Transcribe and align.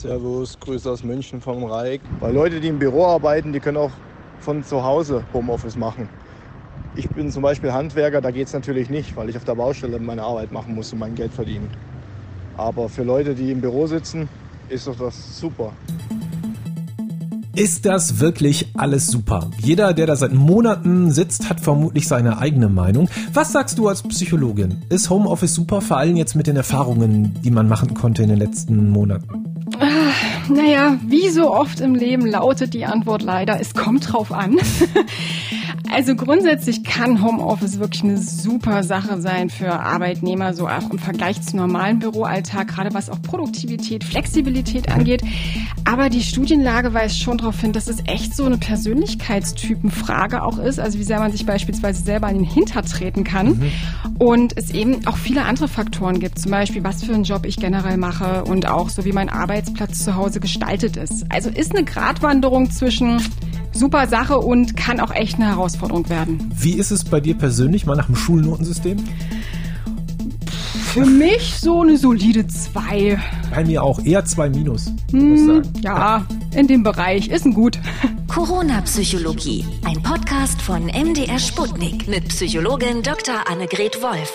Servus, 0.00 0.58
Grüße 0.58 0.90
aus 0.90 1.04
München 1.04 1.42
vom 1.42 1.62
Reik. 1.64 2.00
Weil 2.20 2.32
Leute, 2.32 2.58
die 2.58 2.68
im 2.68 2.78
Büro 2.78 3.04
arbeiten, 3.04 3.52
die 3.52 3.60
können 3.60 3.76
auch 3.76 3.90
von 4.38 4.64
zu 4.64 4.82
Hause 4.82 5.24
Homeoffice 5.34 5.76
machen. 5.76 6.08
Ich 6.96 7.06
bin 7.10 7.30
zum 7.30 7.42
Beispiel 7.42 7.70
Handwerker, 7.70 8.22
da 8.22 8.30
geht 8.30 8.46
es 8.46 8.54
natürlich 8.54 8.88
nicht, 8.88 9.14
weil 9.14 9.28
ich 9.28 9.36
auf 9.36 9.44
der 9.44 9.56
Baustelle 9.56 9.98
meine 10.00 10.22
Arbeit 10.22 10.52
machen 10.52 10.74
muss 10.74 10.90
und 10.94 11.00
mein 11.00 11.14
Geld 11.14 11.34
verdienen. 11.34 11.68
Aber 12.56 12.88
für 12.88 13.02
Leute, 13.02 13.34
die 13.34 13.52
im 13.52 13.60
Büro 13.60 13.86
sitzen, 13.86 14.26
ist 14.70 14.86
doch 14.86 14.96
das 14.96 15.38
super. 15.38 15.72
Ist 17.54 17.84
das 17.84 18.20
wirklich 18.20 18.70
alles 18.78 19.06
super? 19.08 19.50
Jeder, 19.58 19.92
der 19.92 20.06
da 20.06 20.16
seit 20.16 20.32
Monaten 20.32 21.10
sitzt, 21.10 21.50
hat 21.50 21.60
vermutlich 21.60 22.08
seine 22.08 22.38
eigene 22.38 22.70
Meinung. 22.70 23.10
Was 23.34 23.52
sagst 23.52 23.76
du 23.78 23.88
als 23.88 24.02
Psychologin? 24.02 24.82
Ist 24.88 25.10
Homeoffice 25.10 25.54
super, 25.54 25.82
vor 25.82 25.98
allem 25.98 26.16
jetzt 26.16 26.36
mit 26.36 26.46
den 26.46 26.56
Erfahrungen, 26.56 27.34
die 27.44 27.50
man 27.50 27.68
machen 27.68 27.92
konnte 27.92 28.22
in 28.22 28.30
den 28.30 28.38
letzten 28.38 28.88
Monaten? 28.88 29.44
Naja, 30.50 30.98
wie 31.06 31.28
so 31.28 31.52
oft 31.52 31.80
im 31.80 31.94
Leben 31.94 32.26
lautet 32.26 32.74
die 32.74 32.84
Antwort 32.84 33.22
leider, 33.22 33.60
es 33.60 33.72
kommt 33.72 34.12
drauf 34.12 34.32
an. 34.32 34.58
Also 35.92 36.14
grundsätzlich 36.14 36.84
kann 36.84 37.22
Homeoffice 37.22 37.80
wirklich 37.80 38.04
eine 38.04 38.18
super 38.18 38.84
Sache 38.84 39.20
sein 39.20 39.50
für 39.50 39.72
Arbeitnehmer, 39.72 40.54
so 40.54 40.68
auch 40.68 40.90
im 40.90 40.98
Vergleich 40.98 41.42
zum 41.42 41.58
normalen 41.58 41.98
Büroalltag, 41.98 42.68
gerade 42.68 42.94
was 42.94 43.10
auch 43.10 43.20
Produktivität, 43.22 44.04
Flexibilität 44.04 44.88
angeht. 44.88 45.22
Aber 45.84 46.08
die 46.08 46.22
Studienlage 46.22 46.94
weist 46.94 47.20
schon 47.20 47.38
darauf 47.38 47.60
hin, 47.60 47.72
dass 47.72 47.88
es 47.88 47.98
echt 48.06 48.36
so 48.36 48.44
eine 48.44 48.58
Persönlichkeitstypenfrage 48.58 50.42
auch 50.42 50.58
ist, 50.58 50.78
also 50.78 50.98
wie 50.98 51.02
sehr 51.02 51.18
man 51.18 51.32
sich 51.32 51.44
beispielsweise 51.44 52.02
selber 52.04 52.28
an 52.28 52.34
den 52.34 52.44
Hinter 52.44 52.82
treten 52.82 53.24
kann. 53.24 53.48
Mhm. 53.48 53.72
Und 54.18 54.56
es 54.56 54.70
eben 54.70 55.06
auch 55.06 55.16
viele 55.16 55.44
andere 55.44 55.66
Faktoren 55.66 56.20
gibt, 56.20 56.38
zum 56.38 56.52
Beispiel 56.52 56.84
was 56.84 57.02
für 57.02 57.14
einen 57.14 57.24
Job 57.24 57.44
ich 57.44 57.56
generell 57.56 57.96
mache 57.96 58.44
und 58.44 58.66
auch 58.66 58.90
so 58.90 59.04
wie 59.04 59.12
mein 59.12 59.28
Arbeitsplatz 59.28 60.04
zu 60.04 60.14
Hause 60.14 60.38
gestaltet 60.38 60.96
ist. 60.96 61.24
Also 61.30 61.50
ist 61.50 61.74
eine 61.74 61.84
Gratwanderung 61.84 62.70
zwischen 62.70 63.20
super 63.72 64.06
Sache 64.06 64.38
und 64.38 64.76
kann 64.76 65.00
auch 65.00 65.10
echt 65.12 65.36
eine 65.36 65.48
Herausforderung 65.48 66.08
werden. 66.08 66.52
Wie 66.54 66.74
ist 66.74 66.90
es 66.90 67.04
bei 67.04 67.20
dir 67.20 67.36
persönlich 67.36 67.86
mal 67.86 67.96
nach 67.96 68.06
dem 68.06 68.16
Schulnotensystem? 68.16 68.98
Für 70.92 71.06
mich 71.06 71.60
so 71.60 71.82
eine 71.82 71.96
solide 71.96 72.48
2. 72.48 73.16
Bei 73.54 73.64
mir 73.64 73.84
auch 73.84 74.04
eher 74.04 74.24
2 74.24 74.50
minus. 74.50 74.92
Hm, 75.12 75.62
ja, 75.82 76.26
in 76.52 76.66
dem 76.66 76.82
Bereich 76.82 77.28
ist 77.28 77.46
ein 77.46 77.54
gut. 77.54 77.78
Corona-Psychologie, 78.26 79.64
ein 79.84 80.02
Podcast 80.02 80.60
von 80.60 80.86
MDR 80.86 81.38
Sputnik 81.38 82.08
mit 82.08 82.28
Psychologin 82.28 83.02
Dr. 83.02 83.48
Annegret 83.48 84.02
Wolf. 84.02 84.32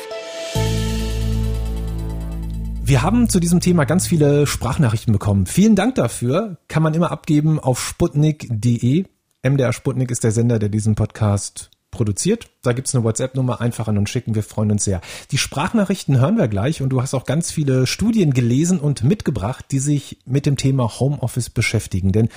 Wir 2.83 3.01
haben 3.01 3.29
zu 3.29 3.39
diesem 3.39 3.61
Thema 3.61 3.85
ganz 3.85 4.05
viele 4.05 4.45
Sprachnachrichten 4.45 5.11
bekommen. 5.11 5.47
Vielen 5.47 5.75
Dank 5.75 5.95
dafür. 5.95 6.57
Kann 6.67 6.83
man 6.83 6.93
immer 6.93 7.11
abgeben 7.11 7.59
auf 7.59 7.79
sputnik.de. 7.79 9.05
MDR 9.45 9.73
Sputnik 9.73 10.09
ist 10.09 10.23
der 10.23 10.31
Sender, 10.31 10.57
der 10.57 10.69
diesen 10.69 10.95
Podcast 10.95 11.69
produziert. 11.91 12.49
Da 12.63 12.73
gibt's 12.73 12.95
eine 12.95 13.03
WhatsApp-Nummer, 13.03 13.61
einfach 13.61 13.87
an 13.87 13.99
uns 13.99 14.09
schicken, 14.09 14.33
wir 14.33 14.41
freuen 14.41 14.71
uns 14.71 14.83
sehr. 14.83 15.01
Die 15.29 15.37
Sprachnachrichten 15.37 16.19
hören 16.19 16.37
wir 16.37 16.47
gleich 16.47 16.81
und 16.81 16.89
du 16.89 16.99
hast 16.99 17.13
auch 17.13 17.25
ganz 17.25 17.51
viele 17.51 17.85
Studien 17.85 18.33
gelesen 18.33 18.79
und 18.79 19.03
mitgebracht, 19.03 19.65
die 19.69 19.77
sich 19.77 20.17
mit 20.25 20.47
dem 20.47 20.57
Thema 20.57 20.99
Homeoffice 20.99 21.51
beschäftigen. 21.51 22.11
Denn 22.11 22.29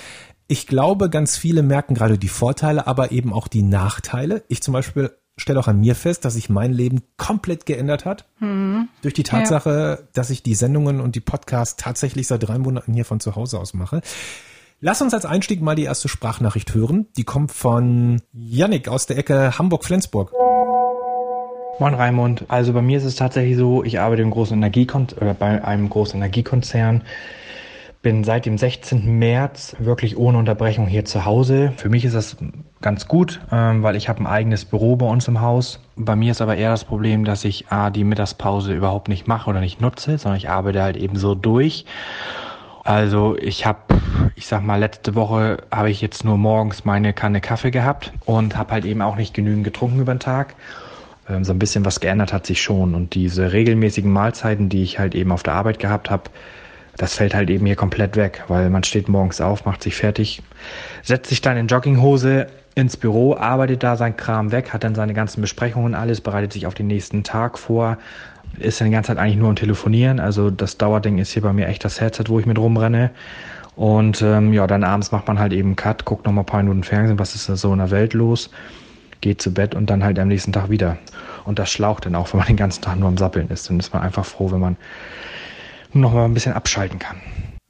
ich 0.49 0.67
glaube, 0.67 1.09
ganz 1.09 1.39
viele 1.39 1.63
merken 1.63 1.95
gerade 1.95 2.19
die 2.19 2.29
Vorteile, 2.29 2.87
aber 2.87 3.11
eben 3.11 3.33
auch 3.33 3.49
die 3.49 3.63
Nachteile. 3.63 4.45
Ich 4.49 4.63
zum 4.63 4.73
Beispiel 4.73 5.11
stelle 5.39 5.61
auch 5.61 5.69
an 5.69 5.81
mir 5.81 5.95
fest, 5.95 6.27
dass 6.27 6.35
sich 6.35 6.51
mein 6.51 6.73
Leben 6.73 7.03
komplett 7.17 7.65
geändert 7.65 8.05
hat. 8.05 8.27
Mhm. 8.41 8.89
Durch 9.01 9.15
die 9.15 9.23
Tatsache, 9.23 9.99
ja. 10.01 10.09
dass 10.13 10.29
ich 10.29 10.43
die 10.43 10.55
Sendungen 10.55 11.01
und 11.01 11.15
die 11.15 11.21
Podcasts 11.21 11.77
tatsächlich 11.77 12.27
seit 12.27 12.43
drei 12.43 12.59
Monaten 12.59 12.93
hier 12.93 13.05
von 13.05 13.21
zu 13.21 13.35
Hause 13.35 13.59
aus 13.59 13.73
mache. 13.73 14.03
Lass 14.81 15.03
uns 15.03 15.13
als 15.13 15.27
Einstieg 15.27 15.61
mal 15.61 15.75
die 15.75 15.83
erste 15.83 16.09
Sprachnachricht 16.09 16.73
hören. 16.73 17.09
Die 17.17 17.25
kommt 17.25 17.51
von 17.51 18.23
Yannick 18.33 18.87
aus 18.87 19.07
der 19.07 19.19
Ecke 19.19 19.59
Hamburg-Flensburg. 19.59 20.31
Moin 21.81 21.95
Raimund. 21.95 22.45
Also 22.47 22.73
bei 22.73 22.81
mir 22.81 22.99
ist 22.99 23.05
es 23.05 23.17
tatsächlich 23.17 23.57
so, 23.57 23.83
ich 23.83 23.99
arbeite 23.99 24.23
im 24.23 24.31
großen 24.31 24.57
Energiekon 24.57 25.09
oder 25.21 25.35
bei 25.35 25.65
einem 25.65 25.91
großen 25.91 26.17
Energiekonzern. 26.17 27.03
Bin 28.03 28.23
seit 28.23 28.47
dem 28.47 28.57
16. 28.57 29.19
März 29.19 29.75
wirklich 29.81 30.17
ohne 30.17 30.39
Unterbrechung 30.39 30.87
hier 30.87 31.05
zu 31.05 31.25
Hause. 31.25 31.73
Für 31.77 31.89
mich 31.89 32.05
ist 32.05 32.15
das 32.15 32.37
ganz 32.81 33.09
gut, 33.09 33.41
ähm, 33.51 33.83
weil 33.83 33.97
ich 33.97 34.09
habe 34.09 34.21
ein 34.21 34.29
eigenes 34.29 34.65
Büro 34.65 34.95
bei 34.95 35.07
uns 35.07 35.27
im 35.27 35.41
Haus. 35.41 35.81
Bei 35.97 36.15
mir 36.15 36.31
ist 36.31 36.41
aber 36.41 36.57
eher 36.57 36.71
das 36.71 36.85
Problem, 36.85 37.25
dass 37.25 37.45
ich 37.45 37.67
A, 37.73 37.91
die 37.91 38.05
Mittagspause 38.05 38.73
überhaupt 38.75 39.09
nicht 39.09 39.27
mache 39.27 39.51
oder 39.51 39.59
nicht 39.59 39.81
nutze, 39.81 40.19
sondern 40.19 40.39
ich 40.39 40.49
arbeite 40.49 40.85
halt 40.85 40.97
eben 40.97 41.17
so 41.17 41.35
durch. 41.35 41.85
Also 42.89 43.37
ich 43.39 43.67
habe, 43.67 44.01
ich 44.35 44.47
sag 44.47 44.63
mal, 44.63 44.77
letzte 44.77 45.15
Woche 45.15 45.59
habe 45.71 45.91
ich 45.91 46.01
jetzt 46.01 46.25
nur 46.25 46.39
morgens 46.39 46.87
meine 46.87 47.13
Kanne 47.13 47.43
Kaffee 47.43 47.71
gehabt 47.71 48.15
und 48.25 48.57
habe 48.57 48.73
halt 48.73 48.87
eben 48.87 49.03
auch 49.03 49.17
nicht 49.17 49.35
genügend 49.35 49.65
getrunken 49.65 50.01
über 50.01 50.15
den 50.15 50.21
Tag. 50.21 50.55
Ähm, 51.29 51.45
so 51.45 51.53
ein 51.53 51.59
bisschen 51.59 51.85
was 51.85 52.01
geändert 52.01 52.33
hat 52.33 52.47
sich 52.47 52.63
schon. 52.63 52.95
Und 52.95 53.15
diese 53.15 53.53
regelmäßigen 53.53 54.11
Mahlzeiten, 54.11 54.71
die 54.71 54.83
ich 54.83 54.99
halt 54.99 55.15
eben 55.15 55.33
auf 55.33 55.43
der 55.43 55.53
Arbeit 55.53 55.81
gehabt 55.81 56.09
habe, 56.09 56.31
das 56.97 57.13
fällt 57.13 57.35
halt 57.35 57.51
eben 57.51 57.67
hier 57.67 57.77
komplett 57.77 58.17
weg, 58.17 58.45
weil 58.49 58.71
man 58.71 58.83
steht 58.85 59.11
morgens 59.11 59.43
auf, 59.43 59.67
macht 59.67 59.83
sich 59.83 59.95
fertig, 59.95 60.41
setzt 61.03 61.29
sich 61.29 61.43
dann 61.43 61.59
in 61.59 61.67
Jogginghose 61.67 62.47
ins 62.75 62.97
Büro, 62.97 63.35
arbeitet 63.35 63.83
da 63.83 63.97
sein 63.97 64.17
Kram 64.17 64.51
weg, 64.51 64.73
hat 64.73 64.83
dann 64.83 64.95
seine 64.95 65.13
ganzen 65.13 65.43
Besprechungen 65.43 65.95
alles, 65.95 66.23
bereitet 66.23 66.55
sich 66.55 66.67
auf 66.67 66.73
den 66.73 66.87
nächsten 66.87 67.23
Tag 67.23 67.59
vor, 67.59 67.99
ist 68.59 68.81
dann 68.81 68.87
die 68.89 68.93
ganze 68.93 69.09
Zeit 69.09 69.19
eigentlich 69.19 69.37
nur 69.37 69.49
am 69.49 69.57
Telefonieren. 69.57 70.21
Also 70.21 70.51
das 70.51 70.79
Dauerding 70.79 71.19
ist 71.19 71.33
hier 71.33 71.43
bei 71.43 71.53
mir 71.53 71.67
echt 71.69 71.85
das 71.85 72.01
Headset, 72.01 72.25
wo 72.29 72.39
ich 72.41 72.47
mit 72.47 72.59
rumrenne. 72.59 73.11
Und 73.77 74.23
ähm, 74.23 74.53
ja, 74.53 74.67
dann 74.67 74.83
abends 74.83 75.13
macht 75.13 75.29
man 75.29 75.39
halt 75.39 75.53
eben 75.53 75.77
Cut, 75.77 76.05
guckt 76.05 76.27
noch 76.27 76.33
mal 76.33 76.43
ein 76.43 76.47
paar 76.47 76.63
Minuten 76.63 76.83
Fernsehen, 76.83 77.19
was 77.19 77.37
ist 77.37 77.49
da 77.49 77.57
so 77.57 77.73
in 77.73 77.79
der 77.79 77.93
Welt 77.93 78.13
los, 78.13 78.51
geht 79.21 79.41
zu 79.41 79.55
Bett 79.55 79.77
und 79.77 79.89
dann 79.89 80.03
halt 80.03 80.19
am 80.19 80.27
nächsten 80.27 80.53
Tag 80.53 80.69
wieder. 80.69 80.99
Und 81.45 81.61
das 81.61 81.71
schlaucht 81.71 82.05
dann 82.05 82.17
auch, 82.17 82.29
wenn 82.33 82.39
man 82.39 82.49
den 82.49 82.57
ganzen 82.57 82.83
Tag 82.83 82.99
nur 82.99 83.09
am 83.09 83.17
Sappeln 83.17 83.49
ist. 83.49 83.71
Dann 83.71 83.79
ist 83.79 83.93
man 83.93 84.03
einfach 84.03 84.25
froh, 84.25 84.51
wenn 84.51 84.61
man 84.61 84.77
noch 85.93 86.13
mal 86.13 86.25
ein 86.25 86.35
bisschen 86.35 86.55
abschalten 86.55 86.99
kann. 86.99 87.21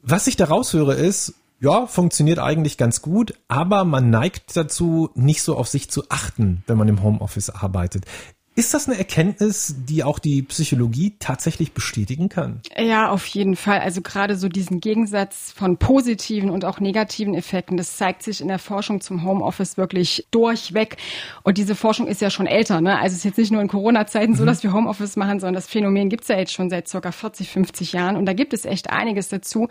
Was 0.03 0.27
ich 0.27 0.37
da 0.37 0.47
raushöre 0.47 0.95
ist, 0.95 1.34
ja, 1.60 1.87
funktioniert 1.87 2.39
eigentlich 2.39 2.78
ganz 2.78 3.03
gut, 3.03 3.34
aber 3.49 3.84
man 3.84 4.10
neigt 4.10 4.56
dazu, 4.56 5.10
nicht 5.15 5.43
so 5.43 5.56
auf 5.56 5.69
sich 5.69 5.91
zu 5.91 6.05
achten, 6.09 6.62
wenn 6.66 6.78
man 6.78 6.89
im 6.89 7.03
Homeoffice 7.03 7.50
arbeitet. 7.50 8.05
Ist 8.58 8.74
das 8.74 8.88
eine 8.88 8.98
Erkenntnis, 8.98 9.76
die 9.88 10.02
auch 10.02 10.19
die 10.19 10.42
Psychologie 10.42 11.14
tatsächlich 11.20 11.74
bestätigen 11.74 12.28
kann? 12.28 12.60
Ja, 12.76 13.08
auf 13.08 13.24
jeden 13.26 13.54
Fall. 13.54 13.78
Also 13.78 14.00
gerade 14.00 14.34
so 14.34 14.48
diesen 14.48 14.80
Gegensatz 14.80 15.52
von 15.52 15.76
positiven 15.76 16.50
und 16.50 16.64
auch 16.64 16.80
negativen 16.80 17.36
Effekten, 17.36 17.76
das 17.76 17.97
zeigt 17.97 18.24
sich 18.24 18.41
in 18.41 18.48
der 18.48 18.58
Forschung 18.58 19.00
zum 19.00 19.22
Homeoffice 19.22 19.76
wirklich 19.76 20.26
durchweg. 20.32 20.97
Und 21.44 21.56
diese 21.56 21.76
Forschung 21.76 22.08
ist 22.08 22.20
ja 22.20 22.30
schon 22.30 22.48
älter. 22.48 22.80
Ne? 22.80 22.98
Also 22.98 23.12
es 23.12 23.18
ist 23.18 23.24
jetzt 23.26 23.38
nicht 23.38 23.52
nur 23.52 23.62
in 23.62 23.68
Corona-Zeiten 23.68 24.34
so, 24.34 24.42
mhm. 24.42 24.48
dass 24.48 24.64
wir 24.64 24.72
Homeoffice 24.72 25.14
machen, 25.14 25.38
sondern 25.38 25.54
das 25.54 25.68
Phänomen 25.68 26.08
gibt 26.08 26.24
es 26.24 26.28
ja 26.28 26.36
jetzt 26.36 26.52
schon 26.52 26.68
seit 26.68 26.88
circa 26.88 27.12
40, 27.12 27.48
50 27.48 27.92
Jahren. 27.92 28.16
Und 28.16 28.26
da 28.26 28.32
gibt 28.32 28.52
es 28.54 28.64
echt 28.64 28.91
einiges 28.91 29.28
dazu. 29.28 29.68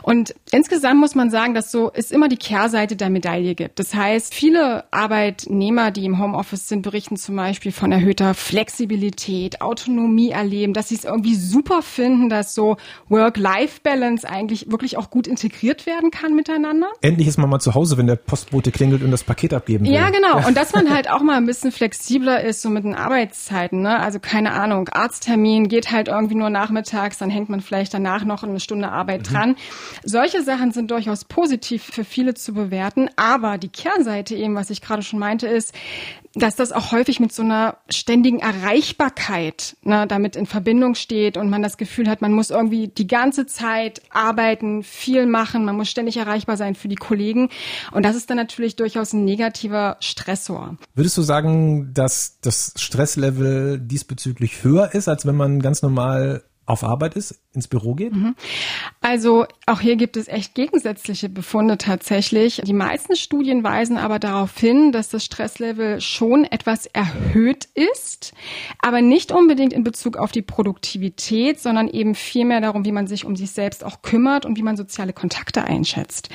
Und 0.00 0.34
insgesamt 0.50 0.98
muss 0.98 1.14
man 1.14 1.28
sagen, 1.28 1.52
dass 1.52 1.70
so 1.70 1.90
es 1.92 2.10
immer 2.10 2.28
die 2.28 2.38
Kehrseite 2.38 2.96
der 2.96 3.10
Medaille 3.10 3.54
gibt. 3.54 3.78
Das 3.78 3.94
heißt, 3.94 4.32
viele 4.32 4.90
Arbeitnehmer, 4.94 5.90
die 5.90 6.06
im 6.06 6.18
Homeoffice 6.18 6.68
sind, 6.68 6.80
berichten 6.80 7.18
zum 7.18 7.36
Beispiel 7.36 7.70
von 7.70 7.97
erhöhter 7.98 8.34
Flexibilität, 8.34 9.60
Autonomie 9.60 10.30
erleben, 10.30 10.72
dass 10.72 10.88
sie 10.88 10.94
es 10.94 11.04
irgendwie 11.04 11.34
super 11.34 11.82
finden, 11.82 12.28
dass 12.28 12.54
so 12.54 12.76
Work-Life-Balance 13.08 14.28
eigentlich 14.28 14.70
wirklich 14.70 14.96
auch 14.96 15.10
gut 15.10 15.26
integriert 15.26 15.84
werden 15.86 16.10
kann 16.10 16.34
miteinander. 16.34 16.88
Endlich 17.00 17.26
ist 17.26 17.38
man 17.38 17.50
mal 17.50 17.58
zu 17.58 17.74
Hause, 17.74 17.98
wenn 17.98 18.06
der 18.06 18.16
Postbote 18.16 18.70
klingelt 18.70 19.02
und 19.02 19.10
das 19.10 19.24
Paket 19.24 19.52
abgeben 19.52 19.86
will. 19.86 19.92
Ja, 19.92 20.10
genau. 20.10 20.46
Und 20.46 20.56
dass 20.56 20.72
man 20.72 20.90
halt 20.94 21.10
auch 21.10 21.22
mal 21.22 21.36
ein 21.36 21.46
bisschen 21.46 21.72
flexibler 21.72 22.42
ist, 22.42 22.62
so 22.62 22.70
mit 22.70 22.84
den 22.84 22.94
Arbeitszeiten. 22.94 23.82
Ne? 23.82 23.98
Also 23.98 24.20
keine 24.20 24.52
Ahnung, 24.52 24.88
Arzttermin 24.88 25.68
geht 25.68 25.90
halt 25.90 26.08
irgendwie 26.08 26.36
nur 26.36 26.50
nachmittags, 26.50 27.18
dann 27.18 27.30
hängt 27.30 27.48
man 27.48 27.60
vielleicht 27.60 27.92
danach 27.92 28.24
noch 28.24 28.44
eine 28.44 28.60
Stunde 28.60 28.90
Arbeit 28.90 29.20
mhm. 29.20 29.32
dran. 29.32 29.56
Solche 30.04 30.42
Sachen 30.42 30.70
sind 30.70 30.90
durchaus 30.90 31.24
positiv 31.24 31.82
für 31.82 32.04
viele 32.04 32.34
zu 32.34 32.54
bewerten. 32.54 33.08
Aber 33.16 33.58
die 33.58 33.68
Kehrseite 33.68 34.36
eben, 34.36 34.54
was 34.54 34.70
ich 34.70 34.80
gerade 34.80 35.02
schon 35.02 35.18
meinte, 35.18 35.48
ist, 35.48 35.74
dass 36.34 36.56
das 36.56 36.72
auch 36.72 36.92
häufig 36.92 37.20
mit 37.20 37.32
so 37.32 37.42
einer 37.42 37.78
ständigen 37.88 38.38
Erreichbarkeit 38.38 39.76
ne, 39.82 40.06
damit 40.06 40.36
in 40.36 40.46
Verbindung 40.46 40.94
steht 40.94 41.36
und 41.36 41.50
man 41.50 41.62
das 41.62 41.76
Gefühl 41.76 42.08
hat, 42.08 42.20
man 42.20 42.32
muss 42.32 42.50
irgendwie 42.50 42.88
die 42.88 43.06
ganze 43.06 43.46
Zeit 43.46 44.02
arbeiten, 44.10 44.82
viel 44.82 45.26
machen, 45.26 45.64
man 45.64 45.76
muss 45.76 45.88
ständig 45.88 46.16
erreichbar 46.16 46.56
sein 46.56 46.74
für 46.74 46.88
die 46.88 46.96
Kollegen. 46.96 47.48
Und 47.92 48.04
das 48.04 48.16
ist 48.16 48.30
dann 48.30 48.36
natürlich 48.36 48.76
durchaus 48.76 49.12
ein 49.12 49.24
negativer 49.24 49.96
Stressor. 50.00 50.76
Würdest 50.94 51.16
du 51.16 51.22
sagen, 51.22 51.92
dass 51.94 52.38
das 52.40 52.74
Stresslevel 52.76 53.78
diesbezüglich 53.80 54.64
höher 54.64 54.94
ist, 54.94 55.08
als 55.08 55.26
wenn 55.26 55.36
man 55.36 55.60
ganz 55.60 55.82
normal 55.82 56.42
auf 56.68 56.84
Arbeit 56.84 57.14
ist, 57.14 57.40
ins 57.54 57.66
Büro 57.66 57.94
geht? 57.94 58.14
Mhm. 58.14 58.34
Also 59.00 59.46
auch 59.66 59.80
hier 59.80 59.96
gibt 59.96 60.16
es 60.16 60.28
echt 60.28 60.54
gegensätzliche 60.54 61.28
Befunde 61.28 61.78
tatsächlich. 61.78 62.60
Die 62.64 62.74
meisten 62.74 63.16
Studien 63.16 63.64
weisen 63.64 63.96
aber 63.96 64.18
darauf 64.18 64.56
hin, 64.58 64.92
dass 64.92 65.08
das 65.08 65.24
Stresslevel 65.24 66.00
schon 66.00 66.44
etwas 66.44 66.86
erhöht 66.86 67.68
ist, 67.74 68.34
aber 68.80 69.00
nicht 69.00 69.32
unbedingt 69.32 69.72
in 69.72 69.82
Bezug 69.82 70.18
auf 70.18 70.30
die 70.30 70.42
Produktivität, 70.42 71.58
sondern 71.58 71.88
eben 71.88 72.14
vielmehr 72.14 72.60
darum, 72.60 72.84
wie 72.84 72.92
man 72.92 73.06
sich 73.06 73.24
um 73.24 73.34
sich 73.34 73.50
selbst 73.50 73.82
auch 73.82 74.02
kümmert 74.02 74.44
und 74.44 74.58
wie 74.58 74.62
man 74.62 74.76
soziale 74.76 75.14
Kontakte 75.14 75.64
einschätzt. 75.64 76.28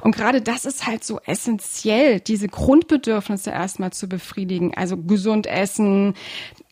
Und 0.00 0.16
gerade 0.16 0.42
das 0.42 0.64
ist 0.64 0.86
halt 0.86 1.04
so 1.04 1.20
essentiell, 1.24 2.18
diese 2.18 2.48
Grundbedürfnisse 2.48 3.50
erstmal 3.50 3.92
zu 3.92 4.08
befriedigen. 4.08 4.74
Also 4.74 4.96
gesund 4.96 5.46
essen, 5.46 6.14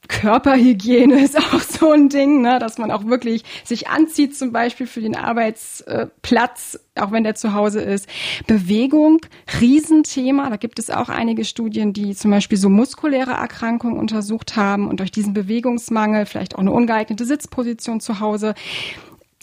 Körperhygiene 0.08 1.22
ist 1.22 1.36
auch 1.54 1.60
so 1.60 1.92
ein 1.92 2.08
Ding, 2.08 2.42
ne, 2.42 2.58
dass 2.58 2.78
man 2.78 2.90
auch 2.90 3.06
wirklich 3.06 3.42
sich 3.64 3.88
anzieht, 3.88 4.36
zum 4.36 4.52
Beispiel 4.52 4.86
für 4.86 5.00
den 5.00 5.16
Arbeitsplatz, 5.16 6.78
auch 6.94 7.12
wenn 7.12 7.24
der 7.24 7.34
zu 7.34 7.54
Hause 7.54 7.80
ist. 7.80 8.08
Bewegung, 8.46 9.20
Riesenthema. 9.60 10.50
Da 10.50 10.56
gibt 10.56 10.78
es 10.78 10.90
auch 10.90 11.08
einige 11.08 11.44
Studien, 11.44 11.92
die 11.92 12.14
zum 12.14 12.30
Beispiel 12.30 12.58
so 12.58 12.68
muskuläre 12.68 13.32
Erkrankungen 13.32 13.98
untersucht 13.98 14.56
haben 14.56 14.88
und 14.88 15.00
durch 15.00 15.10
diesen 15.10 15.34
Bewegungsmangel, 15.34 16.26
vielleicht 16.26 16.54
auch 16.54 16.60
eine 16.60 16.72
ungeeignete 16.72 17.24
Sitzposition 17.24 18.00
zu 18.00 18.20
Hause, 18.20 18.54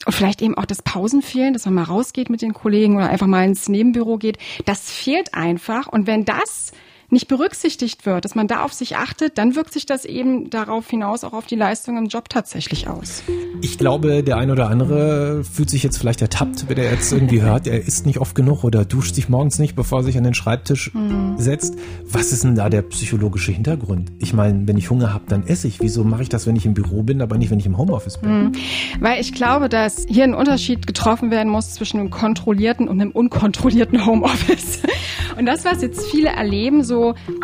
und 0.06 0.14
vielleicht 0.14 0.42
eben 0.42 0.58
auch 0.58 0.66
das 0.66 0.82
Pausenfehlen, 0.82 1.54
dass 1.54 1.66
man 1.66 1.76
mal 1.76 1.84
rausgeht 1.84 2.30
mit 2.32 2.42
den 2.42 2.54
Kollegen 2.54 2.96
oder 2.96 3.10
einfach 3.10 3.28
mal 3.28 3.46
ins 3.46 3.70
Nebenbüro 3.70 4.18
geht. 4.18 4.40
Das 4.66 4.90
fehlt 4.90 5.34
einfach. 5.36 5.88
Und 5.88 6.08
wenn 6.08 6.26
das 6.26 6.72
nicht 7.12 7.28
berücksichtigt 7.28 8.06
wird, 8.06 8.26
dass 8.26 8.36
man 8.36 8.48
da 8.48 8.64
auf 8.64 8.74
sich 8.74 8.96
achtet, 8.96 9.38
dann 9.38 9.56
wirkt 9.56 9.74
sich 9.74 9.86
das 9.86 10.06
eben 10.06 10.50
darauf 10.50 10.90
hinaus 10.90 11.24
auch 11.24 11.34
auf 11.34 11.46
die 11.46 11.56
Leistung 11.56 11.98
im 11.98 12.06
Job 12.06 12.30
tatsächlich 12.30 12.88
aus. 12.88 13.24
Ich 13.62 13.78
glaube, 13.78 14.24
der 14.24 14.38
ein 14.38 14.50
oder 14.50 14.70
andere 14.70 15.44
fühlt 15.44 15.70
sich 15.70 15.84
jetzt 15.84 15.98
vielleicht 15.98 16.22
ertappt, 16.22 16.70
wenn 16.70 16.78
er 16.78 16.92
jetzt 16.92 17.12
irgendwie 17.12 17.42
hört, 17.42 17.68
er 17.68 17.86
isst 17.86 18.06
nicht 18.06 18.20
oft 18.20 18.34
genug 18.36 18.64
oder 18.64 18.86
duscht 18.86 19.16
sich 19.16 19.30
morgens 19.30 19.60
nicht, 19.60 19.76
bevor 19.76 20.00
er 20.00 20.04
sich 20.04 20.18
an 20.18 20.24
den 20.24 20.34
Schreibtisch 20.34 20.94
mhm. 20.94 21.36
setzt. 21.38 21.76
Was 22.06 22.32
ist 22.32 22.44
denn 22.44 22.56
da 22.56 22.70
der 22.70 22.82
psychologische 22.84 23.52
Hintergrund? 23.52 24.12
Ich 24.20 24.34
meine, 24.34 24.68
wenn 24.68 24.78
ich 24.78 24.90
Hunger 24.90 25.14
habe, 25.14 25.26
dann 25.28 25.46
esse 25.46 25.68
ich. 25.68 25.82
Wieso 25.82 26.04
mache 26.04 26.24
ich 26.24 26.30
das, 26.30 26.48
wenn 26.48 26.56
ich 26.56 26.66
im 26.66 26.74
Büro 26.74 27.04
bin, 27.04 27.22
aber 27.22 27.38
nicht, 27.38 27.52
wenn 27.52 27.60
ich 27.60 27.66
im 27.66 27.78
Homeoffice 27.78 28.20
bin? 28.20 28.44
Mhm. 28.44 28.52
Weil 29.00 29.20
ich 29.20 29.34
glaube, 29.34 29.70
dass 29.70 30.06
hier 30.08 30.24
ein 30.24 30.34
Unterschied 30.34 30.88
getroffen 30.88 31.30
werden 31.30 31.52
muss 31.52 31.74
zwischen 31.74 32.00
einem 32.00 32.10
kontrollierten 32.10 32.88
und 32.88 33.02
einem 33.02 33.12
unkontrollierten 33.12 34.06
Homeoffice. 34.06 34.80
Und 35.38 35.46
das, 35.46 35.64
was 35.64 35.82
jetzt 35.82 36.06
viele 36.08 36.30
erleben, 36.30 36.84
so, 36.84 37.01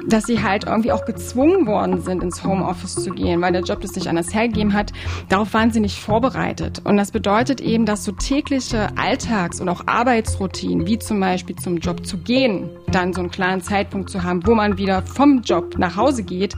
dass 0.07 0.25
sie 0.25 0.42
halt 0.44 0.65
irgendwie 0.65 0.92
auch 0.92 1.06
gezwungen 1.06 1.68
worden 1.68 2.01
sind, 2.01 2.24
ins 2.24 2.44
Homeoffice 2.44 2.95
zu 2.95 3.12
gehen, 3.12 3.42
weil 3.42 3.51
der 3.51 3.62
Job 3.62 3.81
das 3.81 3.95
nicht 3.95 4.07
anders 4.07 4.33
hergegeben 4.33 4.74
hat, 4.74 4.92
darauf 5.30 5.54
waren 5.54 5.71
sie 5.71 5.80
nicht 5.80 6.00
vorbereitet. 6.00 6.81
Und 6.83 6.98
das 6.98 7.12
bedeutet 7.12 7.62
eben, 7.62 7.86
dass 7.86 8.04
so 8.04 8.12
tägliche 8.12 8.89
Alltags- 8.98 9.62
und 9.62 9.69
auch 9.69 9.83
Arbeitsroutinen, 9.86 10.88
wie 10.88 11.00
zum 11.00 11.19
Beispiel 11.19 11.56
zum 11.56 11.77
Job 11.77 12.06
zu 12.06 12.18
gehen, 12.18 12.69
dann 12.92 13.13
so 13.13 13.21
einen 13.21 13.31
klaren 13.31 13.62
Zeitpunkt 13.62 14.09
zu 14.09 14.24
haben, 14.24 14.45
wo 14.45 14.56
man 14.56 14.77
wieder 14.77 15.01
vom 15.01 15.42
Job 15.42 15.77
nach 15.77 15.95
Hause 15.95 16.24
geht 16.24 16.56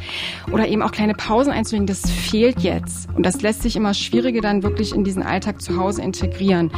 oder 0.51 0.68
eben 0.68 0.81
auch 0.81 0.92
kleine 0.92 1.13
Pausen 1.13 1.51
einzulegen, 1.51 1.88
das 1.88 2.10
fehlt 2.10 2.60
jetzt. 2.62 3.10
Und 3.16 3.25
das 3.25 3.42
lässt 3.42 3.63
sich 3.63 3.75
immer 3.75 3.94
schwieriger 3.94 4.42
dann 4.42 4.63
wirklich 4.63 4.94
in 4.94 5.04
diesen 5.04 5.24
Alltag 5.24 5.62
zu 5.62 5.78
Hause 5.78 6.01
integrieren. 6.01 6.72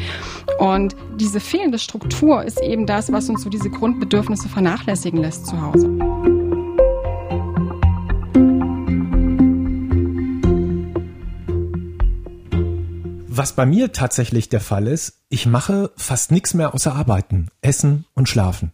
Und 0.59 0.95
diese 1.19 1.39
fehlende 1.39 1.79
Struktur 1.79 2.43
ist 2.43 2.61
eben 2.61 2.85
das, 2.85 3.11
was 3.11 3.29
uns 3.29 3.43
so 3.43 3.49
diese 3.49 3.69
Grundbedürfnisse 3.69 4.49
vernachlässigen 4.49 5.21
lässt 5.21 5.47
zu 5.47 5.61
Hause. 5.61 6.10
Was 13.33 13.53
bei 13.53 13.65
mir 13.65 13.93
tatsächlich 13.93 14.49
der 14.49 14.59
Fall 14.59 14.87
ist, 14.87 15.21
ich 15.29 15.45
mache 15.45 15.93
fast 15.95 16.33
nichts 16.33 16.53
mehr 16.53 16.73
außer 16.73 16.93
arbeiten, 16.93 17.47
essen 17.61 18.03
und 18.13 18.27
schlafen. 18.27 18.73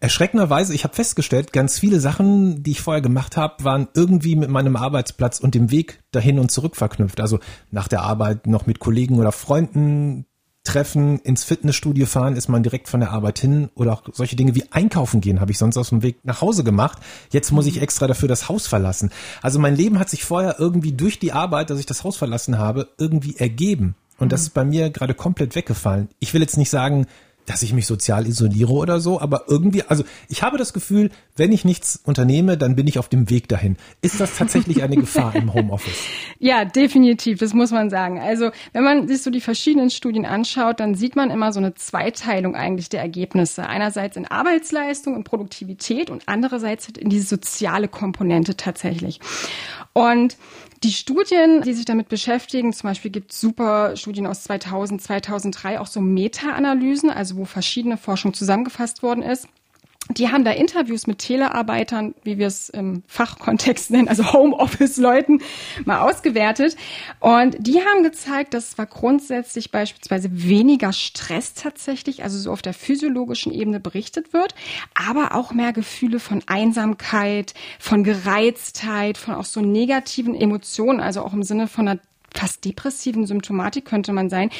Erschreckenderweise, 0.00 0.72
ich 0.72 0.84
habe 0.84 0.94
festgestellt, 0.94 1.52
ganz 1.52 1.78
viele 1.78 2.00
Sachen, 2.00 2.62
die 2.62 2.70
ich 2.70 2.80
vorher 2.80 3.02
gemacht 3.02 3.36
habe, 3.36 3.62
waren 3.62 3.88
irgendwie 3.92 4.36
mit 4.36 4.48
meinem 4.48 4.76
Arbeitsplatz 4.76 5.38
und 5.38 5.54
dem 5.54 5.70
Weg 5.70 6.02
dahin 6.12 6.38
und 6.38 6.50
zurück 6.50 6.76
verknüpft. 6.76 7.20
Also 7.20 7.40
nach 7.70 7.88
der 7.88 8.00
Arbeit 8.00 8.46
noch 8.46 8.64
mit 8.64 8.78
Kollegen 8.78 9.18
oder 9.18 9.32
Freunden 9.32 10.24
treffen, 10.70 11.18
ins 11.20 11.42
Fitnessstudio 11.42 12.06
fahren, 12.06 12.36
ist 12.36 12.48
man 12.48 12.62
direkt 12.62 12.88
von 12.88 13.00
der 13.00 13.10
Arbeit 13.10 13.40
hin 13.40 13.70
oder 13.74 13.92
auch 13.92 14.02
solche 14.12 14.36
Dinge 14.36 14.54
wie 14.54 14.64
einkaufen 14.70 15.20
gehen, 15.20 15.40
habe 15.40 15.50
ich 15.50 15.58
sonst 15.58 15.76
aus 15.76 15.88
dem 15.88 16.02
Weg 16.02 16.24
nach 16.24 16.40
Hause 16.40 16.62
gemacht. 16.62 16.98
Jetzt 17.30 17.50
muss 17.50 17.66
ich 17.66 17.76
mhm. 17.76 17.82
extra 17.82 18.06
dafür 18.06 18.28
das 18.28 18.48
Haus 18.48 18.66
verlassen. 18.66 19.10
Also 19.42 19.58
mein 19.58 19.74
Leben 19.74 19.98
hat 19.98 20.08
sich 20.08 20.24
vorher 20.24 20.56
irgendwie 20.58 20.92
durch 20.92 21.18
die 21.18 21.32
Arbeit, 21.32 21.70
dass 21.70 21.80
ich 21.80 21.86
das 21.86 22.04
Haus 22.04 22.16
verlassen 22.16 22.58
habe, 22.58 22.88
irgendwie 22.98 23.36
ergeben. 23.36 23.96
Und 24.18 24.32
das 24.32 24.42
mhm. 24.42 24.46
ist 24.46 24.54
bei 24.54 24.64
mir 24.64 24.90
gerade 24.90 25.14
komplett 25.14 25.56
weggefallen. 25.56 26.08
Ich 26.20 26.34
will 26.34 26.40
jetzt 26.40 26.56
nicht 26.56 26.70
sagen, 26.70 27.06
dass 27.50 27.64
ich 27.64 27.72
mich 27.72 27.86
sozial 27.86 28.28
isoliere 28.28 28.72
oder 28.72 29.00
so, 29.00 29.20
aber 29.20 29.46
irgendwie, 29.48 29.82
also 29.82 30.04
ich 30.28 30.44
habe 30.44 30.56
das 30.56 30.72
Gefühl, 30.72 31.10
wenn 31.34 31.50
ich 31.50 31.64
nichts 31.64 31.98
unternehme, 32.04 32.56
dann 32.56 32.76
bin 32.76 32.86
ich 32.86 32.96
auf 32.96 33.08
dem 33.08 33.28
Weg 33.28 33.48
dahin. 33.48 33.76
Ist 34.02 34.20
das 34.20 34.36
tatsächlich 34.36 34.84
eine 34.84 34.94
Gefahr 34.94 35.34
im 35.34 35.52
Homeoffice? 35.52 35.90
Ja, 36.42 36.64
definitiv, 36.64 37.38
das 37.38 37.52
muss 37.52 37.70
man 37.70 37.90
sagen. 37.90 38.18
Also 38.18 38.50
wenn 38.72 38.82
man 38.82 39.08
sich 39.08 39.22
so 39.22 39.30
die 39.30 39.42
verschiedenen 39.42 39.90
Studien 39.90 40.24
anschaut, 40.24 40.80
dann 40.80 40.94
sieht 40.94 41.14
man 41.14 41.30
immer 41.30 41.52
so 41.52 41.60
eine 41.60 41.74
Zweiteilung 41.74 42.54
eigentlich 42.54 42.88
der 42.88 43.00
Ergebnisse. 43.00 43.66
Einerseits 43.66 44.16
in 44.16 44.26
Arbeitsleistung 44.26 45.16
und 45.16 45.24
Produktivität 45.24 46.08
und 46.08 46.22
andererseits 46.26 46.88
in 46.88 47.10
diese 47.10 47.26
soziale 47.26 47.88
Komponente 47.88 48.56
tatsächlich. 48.56 49.20
Und 49.92 50.36
die 50.82 50.92
Studien, 50.92 51.60
die 51.62 51.74
sich 51.74 51.84
damit 51.84 52.08
beschäftigen, 52.08 52.72
zum 52.72 52.88
Beispiel 52.88 53.10
gibt 53.10 53.32
es 53.32 53.40
super 53.40 53.96
Studien 53.96 54.26
aus 54.26 54.44
2000, 54.44 55.02
2003, 55.02 55.78
auch 55.78 55.86
so 55.86 56.00
Meta-Analysen, 56.00 57.10
also 57.10 57.36
wo 57.36 57.44
verschiedene 57.44 57.98
Forschung 57.98 58.32
zusammengefasst 58.32 59.02
worden 59.02 59.22
ist. 59.22 59.46
Die 60.10 60.28
haben 60.30 60.44
da 60.44 60.50
Interviews 60.50 61.06
mit 61.06 61.18
Telearbeitern, 61.18 62.14
wie 62.24 62.38
wir 62.38 62.48
es 62.48 62.68
im 62.68 63.02
Fachkontext 63.06 63.90
nennen, 63.90 64.08
also 64.08 64.32
Homeoffice-Leuten, 64.32 65.40
mal 65.84 66.00
ausgewertet. 66.00 66.76
Und 67.20 67.56
die 67.60 67.80
haben 67.80 68.02
gezeigt, 68.02 68.54
dass 68.54 68.72
zwar 68.72 68.86
grundsätzlich 68.86 69.70
beispielsweise 69.70 70.28
weniger 70.32 70.92
Stress 70.92 71.54
tatsächlich, 71.54 72.22
also 72.24 72.38
so 72.38 72.50
auf 72.50 72.62
der 72.62 72.74
physiologischen 72.74 73.52
Ebene 73.52 73.78
berichtet 73.78 74.32
wird, 74.32 74.54
aber 74.94 75.34
auch 75.34 75.52
mehr 75.52 75.72
Gefühle 75.72 76.18
von 76.18 76.42
Einsamkeit, 76.46 77.54
von 77.78 78.02
Gereiztheit, 78.02 79.16
von 79.16 79.34
auch 79.34 79.44
so 79.44 79.60
negativen 79.60 80.34
Emotionen, 80.34 81.00
also 81.00 81.22
auch 81.22 81.32
im 81.32 81.42
Sinne 81.42 81.68
von 81.68 81.86
einer 81.86 82.00
fast 82.34 82.64
depressiven 82.64 83.26
Symptomatik 83.26 83.84
könnte 83.84 84.12
man 84.12 84.30
sein. 84.30 84.50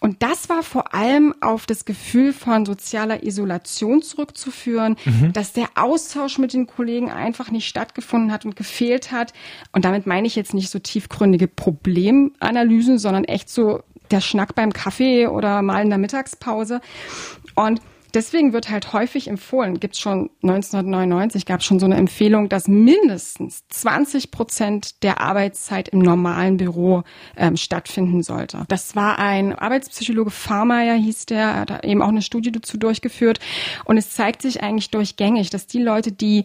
Und 0.00 0.22
das 0.22 0.48
war 0.48 0.62
vor 0.62 0.94
allem 0.94 1.34
auf 1.40 1.66
das 1.66 1.84
Gefühl 1.84 2.32
von 2.32 2.64
sozialer 2.66 3.22
Isolation 3.22 4.02
zurückzuführen, 4.02 4.96
mhm. 5.04 5.32
dass 5.32 5.52
der 5.52 5.68
Austausch 5.74 6.38
mit 6.38 6.52
den 6.52 6.66
Kollegen 6.66 7.10
einfach 7.10 7.50
nicht 7.50 7.68
stattgefunden 7.68 8.32
hat 8.32 8.44
und 8.44 8.56
gefehlt 8.56 9.12
hat. 9.12 9.32
Und 9.72 9.84
damit 9.84 10.06
meine 10.06 10.26
ich 10.26 10.36
jetzt 10.36 10.54
nicht 10.54 10.70
so 10.70 10.78
tiefgründige 10.78 11.48
Problemanalysen, 11.48 12.98
sondern 12.98 13.24
echt 13.24 13.50
so 13.50 13.82
der 14.10 14.20
Schnack 14.20 14.54
beim 14.54 14.72
Kaffee 14.72 15.26
oder 15.26 15.62
mal 15.62 15.82
in 15.82 15.90
der 15.90 15.98
Mittagspause. 15.98 16.80
Und 17.54 17.80
Deswegen 18.14 18.52
wird 18.52 18.70
halt 18.70 18.92
häufig 18.92 19.28
empfohlen, 19.28 19.80
gibt 19.80 19.96
schon 19.96 20.30
1999 20.42 21.46
gab 21.46 21.60
es 21.60 21.66
schon 21.66 21.78
so 21.78 21.86
eine 21.86 21.96
Empfehlung, 21.96 22.48
dass 22.48 22.68
mindestens 22.68 23.66
20 23.68 24.30
Prozent 24.30 25.02
der 25.02 25.20
Arbeitszeit 25.20 25.88
im 25.88 25.98
normalen 25.98 26.56
Büro 26.56 27.02
ähm, 27.36 27.56
stattfinden 27.56 28.22
sollte. 28.22 28.64
Das 28.68 28.96
war 28.96 29.18
ein 29.18 29.54
Arbeitspsychologe 29.54 30.30
Farmeier 30.30 30.94
hieß 30.94 31.26
der, 31.26 31.56
hat 31.56 31.84
eben 31.84 32.02
auch 32.02 32.08
eine 32.08 32.22
Studie 32.22 32.52
dazu 32.52 32.78
durchgeführt 32.78 33.40
und 33.84 33.96
es 33.98 34.10
zeigt 34.10 34.42
sich 34.42 34.62
eigentlich 34.62 34.90
durchgängig, 34.90 35.50
dass 35.50 35.66
die 35.66 35.82
Leute, 35.82 36.12
die 36.12 36.44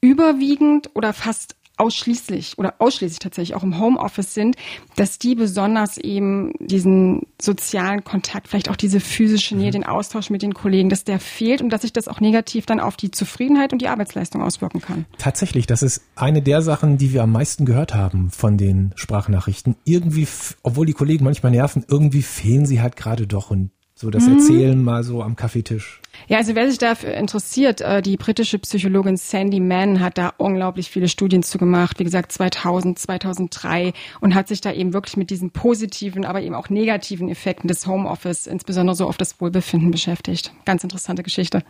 überwiegend 0.00 0.90
oder 0.94 1.12
fast 1.12 1.56
ausschließlich 1.80 2.58
oder 2.58 2.74
ausschließlich 2.78 3.18
tatsächlich 3.18 3.56
auch 3.56 3.62
im 3.62 3.80
Homeoffice 3.80 4.34
sind, 4.34 4.56
dass 4.96 5.18
die 5.18 5.34
besonders 5.34 5.96
eben 5.96 6.52
diesen 6.60 7.22
sozialen 7.40 8.04
Kontakt, 8.04 8.48
vielleicht 8.48 8.68
auch 8.68 8.76
diese 8.76 9.00
physische 9.00 9.56
Nähe, 9.56 9.68
mhm. 9.68 9.72
den 9.72 9.86
Austausch 9.86 10.28
mit 10.28 10.42
den 10.42 10.52
Kollegen, 10.52 10.90
dass 10.90 11.04
der 11.04 11.18
fehlt 11.18 11.62
und 11.62 11.70
dass 11.70 11.82
sich 11.82 11.92
das 11.92 12.06
auch 12.06 12.20
negativ 12.20 12.66
dann 12.66 12.80
auf 12.80 12.96
die 12.96 13.10
Zufriedenheit 13.10 13.72
und 13.72 13.80
die 13.80 13.88
Arbeitsleistung 13.88 14.42
auswirken 14.42 14.82
kann. 14.82 15.06
Tatsächlich, 15.16 15.66
das 15.66 15.82
ist 15.82 16.02
eine 16.16 16.42
der 16.42 16.60
Sachen, 16.60 16.98
die 16.98 17.14
wir 17.14 17.22
am 17.22 17.32
meisten 17.32 17.64
gehört 17.64 17.94
haben 17.94 18.30
von 18.30 18.58
den 18.58 18.92
Sprachnachrichten. 18.96 19.76
Irgendwie, 19.84 20.28
obwohl 20.62 20.84
die 20.84 20.92
Kollegen 20.92 21.24
manchmal 21.24 21.52
nerven, 21.52 21.84
irgendwie 21.88 22.22
fehlen 22.22 22.66
sie 22.66 22.82
halt 22.82 22.96
gerade 22.96 23.26
doch 23.26 23.50
und 23.50 23.70
so 24.00 24.08
das 24.08 24.26
mhm. 24.26 24.38
Erzählen 24.38 24.82
mal 24.82 25.04
so 25.04 25.22
am 25.22 25.36
Kaffeetisch. 25.36 26.00
Ja, 26.26 26.38
also 26.38 26.54
wer 26.54 26.68
sich 26.68 26.78
dafür 26.78 27.12
interessiert, 27.14 27.82
äh, 27.82 28.00
die 28.00 28.16
britische 28.16 28.58
Psychologin 28.58 29.18
Sandy 29.18 29.60
Mann 29.60 30.00
hat 30.00 30.16
da 30.16 30.32
unglaublich 30.38 30.90
viele 30.90 31.08
Studien 31.08 31.42
zu 31.42 31.58
gemacht, 31.58 31.98
wie 31.98 32.04
gesagt 32.04 32.32
2000, 32.32 32.98
2003 32.98 33.92
und 34.20 34.34
hat 34.34 34.48
sich 34.48 34.62
da 34.62 34.72
eben 34.72 34.94
wirklich 34.94 35.18
mit 35.18 35.28
diesen 35.28 35.50
positiven, 35.50 36.24
aber 36.24 36.40
eben 36.40 36.54
auch 36.54 36.70
negativen 36.70 37.28
Effekten 37.28 37.68
des 37.68 37.86
Homeoffice, 37.86 38.46
insbesondere 38.46 38.96
so 38.96 39.06
auf 39.06 39.18
das 39.18 39.38
Wohlbefinden 39.40 39.90
beschäftigt. 39.90 40.52
Ganz 40.64 40.82
interessante 40.82 41.22
Geschichte. 41.22 41.62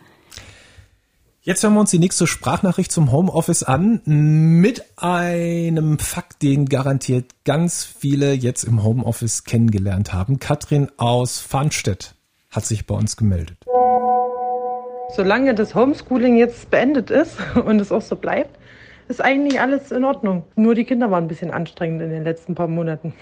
Jetzt 1.43 1.63
hören 1.63 1.73
wir 1.73 1.79
uns 1.81 1.91
die 1.91 1.99
nächste 1.99 2.27
Sprachnachricht 2.27 2.91
zum 2.91 3.11
Homeoffice 3.11 3.63
an 3.63 4.01
mit 4.05 4.85
einem 4.95 5.97
Fakt, 5.99 6.43
den 6.43 6.67
garantiert 6.67 7.31
ganz 7.43 7.83
viele 7.83 8.33
jetzt 8.33 8.63
im 8.63 8.83
Homeoffice 8.83 9.43
kennengelernt 9.43 10.13
haben. 10.13 10.39
Katrin 10.39 10.89
aus 10.97 11.39
Farnstedt 11.39 12.15
hat 12.51 12.65
sich 12.65 12.85
bei 12.85 12.95
uns 12.95 13.17
gemeldet. 13.17 13.57
Solange 15.15 15.55
das 15.55 15.75
Homeschooling 15.75 16.37
jetzt 16.37 16.69
beendet 16.69 17.09
ist 17.09 17.37
und 17.65 17.79
es 17.81 17.91
auch 17.91 18.01
so 18.01 18.15
bleibt, 18.15 18.57
ist 19.07 19.21
eigentlich 19.21 19.59
alles 19.59 19.91
in 19.91 20.05
Ordnung. 20.05 20.43
Nur 20.55 20.73
die 20.73 20.85
Kinder 20.85 21.11
waren 21.11 21.25
ein 21.25 21.27
bisschen 21.27 21.51
anstrengend 21.51 22.01
in 22.01 22.09
den 22.09 22.23
letzten 22.23 22.55
paar 22.55 22.69
Monaten. 22.69 23.13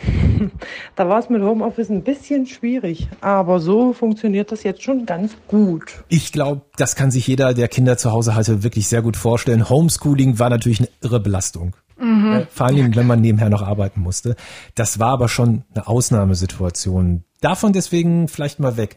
da 0.95 1.09
war 1.09 1.19
es 1.19 1.29
mit 1.29 1.41
Homeoffice 1.41 1.89
ein 1.89 2.03
bisschen 2.03 2.45
schwierig, 2.45 3.07
aber 3.21 3.59
so 3.59 3.93
funktioniert 3.93 4.51
das 4.51 4.63
jetzt 4.63 4.83
schon 4.83 5.07
ganz 5.07 5.35
gut. 5.47 6.03
Ich 6.07 6.31
glaube, 6.31 6.61
das 6.77 6.95
kann 6.95 7.09
sich 7.09 7.25
jeder, 7.25 7.55
der 7.55 7.67
Kinder 7.67 7.97
zu 7.97 8.11
Hause 8.11 8.35
hatte, 8.35 8.63
wirklich 8.63 8.87
sehr 8.87 9.01
gut 9.01 9.17
vorstellen. 9.17 9.67
Homeschooling 9.67 10.37
war 10.37 10.49
natürlich 10.51 10.79
eine 10.79 10.89
irre 11.01 11.19
Belastung. 11.19 11.75
Mhm. 11.99 12.47
Vor 12.51 12.67
allem, 12.67 12.95
wenn 12.95 13.07
man 13.07 13.19
nebenher 13.19 13.49
noch 13.49 13.63
arbeiten 13.63 13.99
musste. 13.99 14.35
Das 14.75 14.99
war 14.99 15.09
aber 15.09 15.27
schon 15.27 15.63
eine 15.73 15.87
Ausnahmesituation. 15.87 17.23
Davon 17.41 17.73
deswegen 17.73 18.27
vielleicht 18.27 18.59
mal 18.59 18.77
weg. 18.77 18.95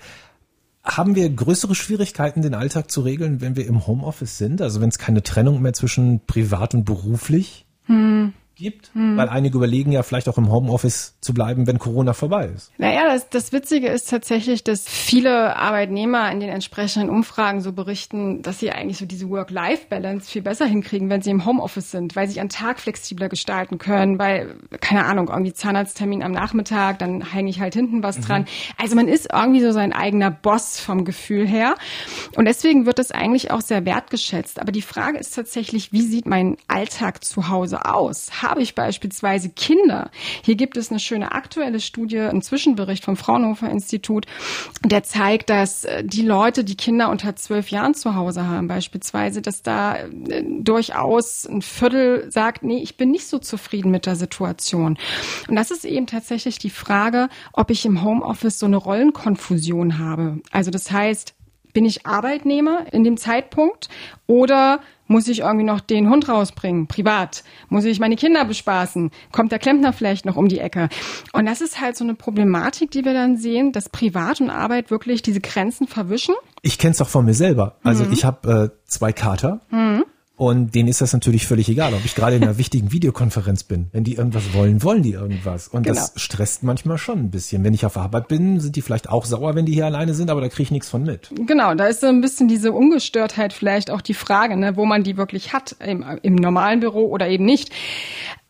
Haben 0.84 1.14
wir 1.14 1.30
größere 1.30 1.74
Schwierigkeiten, 1.74 2.42
den 2.42 2.54
Alltag 2.54 2.90
zu 2.90 3.02
regeln, 3.02 3.40
wenn 3.40 3.54
wir 3.54 3.66
im 3.66 3.86
Homeoffice 3.86 4.38
sind? 4.38 4.60
Also 4.60 4.80
wenn 4.80 4.88
es 4.88 4.98
keine 4.98 5.22
Trennung 5.22 5.62
mehr 5.62 5.72
zwischen 5.72 6.20
privat 6.26 6.74
und 6.74 6.84
beruflich 6.84 7.66
hm 7.86 8.32
gibt, 8.54 8.90
hm. 8.94 9.16
weil 9.16 9.28
einige 9.28 9.56
überlegen 9.56 9.92
ja 9.92 10.02
vielleicht 10.02 10.28
auch 10.28 10.38
im 10.38 10.50
Homeoffice 10.50 11.14
zu 11.20 11.34
bleiben, 11.34 11.66
wenn 11.66 11.78
Corona 11.78 12.12
vorbei 12.12 12.46
ist. 12.54 12.72
Naja, 12.78 13.02
das, 13.06 13.28
das 13.28 13.52
Witzige 13.52 13.88
ist 13.88 14.10
tatsächlich, 14.10 14.64
dass 14.64 14.88
viele 14.88 15.56
Arbeitnehmer 15.56 16.30
in 16.30 16.40
den 16.40 16.48
entsprechenden 16.48 17.10
Umfragen 17.10 17.60
so 17.60 17.72
berichten, 17.72 18.42
dass 18.42 18.58
sie 18.58 18.70
eigentlich 18.70 18.98
so 18.98 19.06
diese 19.06 19.28
Work-Life-Balance 19.28 20.30
viel 20.30 20.42
besser 20.42 20.66
hinkriegen, 20.66 21.10
wenn 21.10 21.22
sie 21.22 21.30
im 21.30 21.44
Homeoffice 21.44 21.90
sind, 21.90 22.16
weil 22.16 22.28
sie 22.28 22.36
ihren 22.36 22.48
Tag 22.48 22.80
flexibler 22.80 23.28
gestalten 23.28 23.78
können, 23.78 24.18
weil, 24.18 24.56
keine 24.80 25.04
Ahnung, 25.04 25.28
irgendwie 25.28 25.52
Zahnarzttermin 25.52 26.22
am 26.22 26.32
Nachmittag, 26.32 26.98
dann 26.98 27.32
hänge 27.32 27.50
ich 27.50 27.60
halt 27.60 27.74
hinten 27.74 28.02
was 28.02 28.18
mhm. 28.18 28.22
dran. 28.22 28.44
Also 28.76 28.96
man 28.96 29.08
ist 29.08 29.28
irgendwie 29.32 29.60
so 29.60 29.72
sein 29.72 29.92
eigener 29.92 30.30
Boss 30.30 30.80
vom 30.80 31.04
Gefühl 31.04 31.46
her. 31.46 31.74
Und 32.36 32.46
deswegen 32.46 32.86
wird 32.86 32.98
das 32.98 33.10
eigentlich 33.10 33.50
auch 33.50 33.60
sehr 33.60 33.84
wertgeschätzt. 33.84 34.60
Aber 34.60 34.72
die 34.72 34.82
Frage 34.82 35.18
ist 35.18 35.34
tatsächlich, 35.34 35.92
wie 35.92 36.02
sieht 36.02 36.26
mein 36.26 36.56
Alltag 36.68 37.24
zu 37.24 37.48
Hause 37.48 37.84
aus? 37.84 38.41
Habe 38.42 38.62
ich 38.62 38.74
beispielsweise 38.74 39.50
Kinder. 39.50 40.10
Hier 40.42 40.56
gibt 40.56 40.76
es 40.76 40.90
eine 40.90 41.00
schöne 41.00 41.32
aktuelle 41.32 41.80
Studie, 41.80 42.18
einen 42.18 42.42
Zwischenbericht 42.42 43.04
vom 43.04 43.16
Fraunhofer 43.16 43.70
Institut, 43.70 44.26
der 44.84 45.02
zeigt, 45.02 45.50
dass 45.50 45.84
äh, 45.84 46.04
die 46.04 46.22
Leute, 46.22 46.64
die 46.64 46.76
Kinder 46.76 47.10
unter 47.10 47.36
zwölf 47.36 47.70
Jahren 47.70 47.94
zu 47.94 48.14
Hause 48.14 48.46
haben, 48.46 48.68
beispielsweise, 48.68 49.42
dass 49.42 49.62
da 49.62 49.96
äh, 49.96 50.44
durchaus 50.60 51.46
ein 51.46 51.62
Viertel 51.62 52.30
sagt, 52.30 52.62
nee, 52.62 52.82
ich 52.82 52.96
bin 52.96 53.10
nicht 53.10 53.26
so 53.26 53.38
zufrieden 53.38 53.90
mit 53.90 54.06
der 54.06 54.16
Situation. 54.16 54.98
Und 55.48 55.56
das 55.56 55.70
ist 55.70 55.84
eben 55.84 56.06
tatsächlich 56.06 56.58
die 56.58 56.70
Frage, 56.70 57.28
ob 57.52 57.70
ich 57.70 57.84
im 57.84 58.02
Homeoffice 58.02 58.58
so 58.58 58.66
eine 58.66 58.76
Rollenkonfusion 58.76 59.98
habe. 59.98 60.40
Also 60.50 60.70
das 60.70 60.90
heißt, 60.90 61.34
bin 61.72 61.84
ich 61.84 62.06
Arbeitnehmer 62.06 62.86
in 62.92 63.04
dem 63.04 63.16
Zeitpunkt 63.16 63.88
oder 64.26 64.80
muss 65.06 65.28
ich 65.28 65.40
irgendwie 65.40 65.64
noch 65.64 65.80
den 65.80 66.08
Hund 66.08 66.28
rausbringen, 66.28 66.86
privat? 66.86 67.44
Muss 67.68 67.84
ich 67.84 68.00
meine 68.00 68.16
Kinder 68.16 68.44
bespaßen? 68.44 69.10
Kommt 69.30 69.52
der 69.52 69.58
Klempner 69.58 69.92
vielleicht 69.92 70.24
noch 70.24 70.36
um 70.36 70.48
die 70.48 70.58
Ecke? 70.58 70.88
Und 71.32 71.46
das 71.46 71.60
ist 71.60 71.80
halt 71.80 71.96
so 71.96 72.04
eine 72.04 72.14
Problematik, 72.14 72.90
die 72.90 73.04
wir 73.04 73.12
dann 73.12 73.36
sehen, 73.36 73.72
dass 73.72 73.88
Privat 73.88 74.40
und 74.40 74.50
Arbeit 74.50 74.90
wirklich 74.90 75.22
diese 75.22 75.40
Grenzen 75.40 75.86
verwischen. 75.86 76.34
Ich 76.62 76.78
kenne 76.78 76.92
es 76.92 77.00
auch 77.00 77.08
von 77.08 77.24
mir 77.24 77.34
selber. 77.34 77.76
Also 77.82 78.04
mhm. 78.04 78.12
ich 78.12 78.24
habe 78.24 78.72
äh, 78.72 78.88
zwei 78.88 79.12
Kater. 79.12 79.60
Mhm. 79.70 80.04
Und 80.42 80.74
denen 80.74 80.88
ist 80.88 81.00
das 81.00 81.12
natürlich 81.12 81.46
völlig 81.46 81.68
egal, 81.68 81.94
ob 81.94 82.04
ich 82.04 82.16
gerade 82.16 82.34
in 82.34 82.42
einer 82.42 82.58
wichtigen 82.58 82.90
Videokonferenz 82.90 83.62
bin. 83.62 83.86
Wenn 83.92 84.02
die 84.02 84.16
irgendwas 84.16 84.52
wollen, 84.54 84.82
wollen 84.82 85.04
die 85.04 85.12
irgendwas. 85.12 85.68
Und 85.68 85.84
genau. 85.84 85.94
das 85.94 86.14
stresst 86.16 86.64
manchmal 86.64 86.98
schon 86.98 87.20
ein 87.20 87.30
bisschen. 87.30 87.62
Wenn 87.62 87.74
ich 87.74 87.86
auf 87.86 87.96
Arbeit 87.96 88.26
bin, 88.26 88.58
sind 88.58 88.74
die 88.74 88.82
vielleicht 88.82 89.08
auch 89.08 89.24
sauer, 89.24 89.54
wenn 89.54 89.66
die 89.66 89.72
hier 89.72 89.86
alleine 89.86 90.14
sind, 90.14 90.30
aber 90.30 90.40
da 90.40 90.48
kriege 90.48 90.64
ich 90.64 90.70
nichts 90.72 90.90
von 90.90 91.04
mit. 91.04 91.30
Genau, 91.46 91.76
da 91.76 91.86
ist 91.86 92.00
so 92.00 92.08
ein 92.08 92.20
bisschen 92.20 92.48
diese 92.48 92.72
Ungestörtheit 92.72 93.52
vielleicht 93.52 93.92
auch 93.92 94.00
die 94.00 94.14
Frage, 94.14 94.56
ne, 94.56 94.76
wo 94.76 94.84
man 94.84 95.04
die 95.04 95.16
wirklich 95.16 95.52
hat, 95.52 95.76
im, 95.78 96.04
im 96.22 96.34
normalen 96.34 96.80
Büro 96.80 97.06
oder 97.06 97.28
eben 97.28 97.44
nicht. 97.44 97.70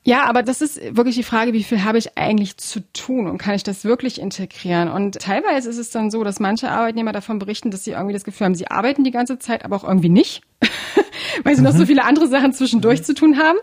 Ja, 0.05 0.25
aber 0.25 0.43
das 0.43 0.63
ist 0.63 0.81
wirklich 0.97 1.15
die 1.15 1.23
Frage, 1.23 1.53
wie 1.53 1.63
viel 1.63 1.85
habe 1.85 1.97
ich 1.97 2.19
eigentlich 2.19 2.57
zu 2.57 2.81
tun 2.93 3.29
und 3.29 3.39
kann 3.39 3.55
ich 3.55 3.63
das 3.63 3.85
wirklich 3.85 4.21
integrieren? 4.21 4.89
Und 4.89 5.21
teilweise 5.21 5.71
ist 5.71 5.79
es 5.79 5.91
dann 5.91 6.11
so, 6.11 6.25
dass 6.25 6.41
manche 6.41 6.71
Arbeitnehmer 6.71 7.13
davon 7.13 7.39
berichten, 7.39 7.71
dass 7.71 7.85
sie 7.85 7.93
irgendwie 7.93 8.13
das 8.13 8.25
Gefühl 8.25 8.47
haben, 8.47 8.57
sie 8.57 8.67
arbeiten 8.67 9.05
die 9.05 9.13
ganze 9.13 9.39
Zeit, 9.39 9.65
aber 9.65 9.77
auch 9.77 9.85
irgendwie 9.85 10.09
nicht, 10.09 10.43
weil 11.45 11.55
sie 11.55 11.61
mhm. 11.61 11.69
noch 11.69 11.73
so 11.75 11.83
mhm. 11.83 11.87
viele 11.87 12.05
andere 12.05 12.27
Sachen 12.27 12.53
zwischendurch 12.53 13.01
mhm. 13.01 13.05
zu 13.05 13.15
tun 13.15 13.39
haben. 13.39 13.59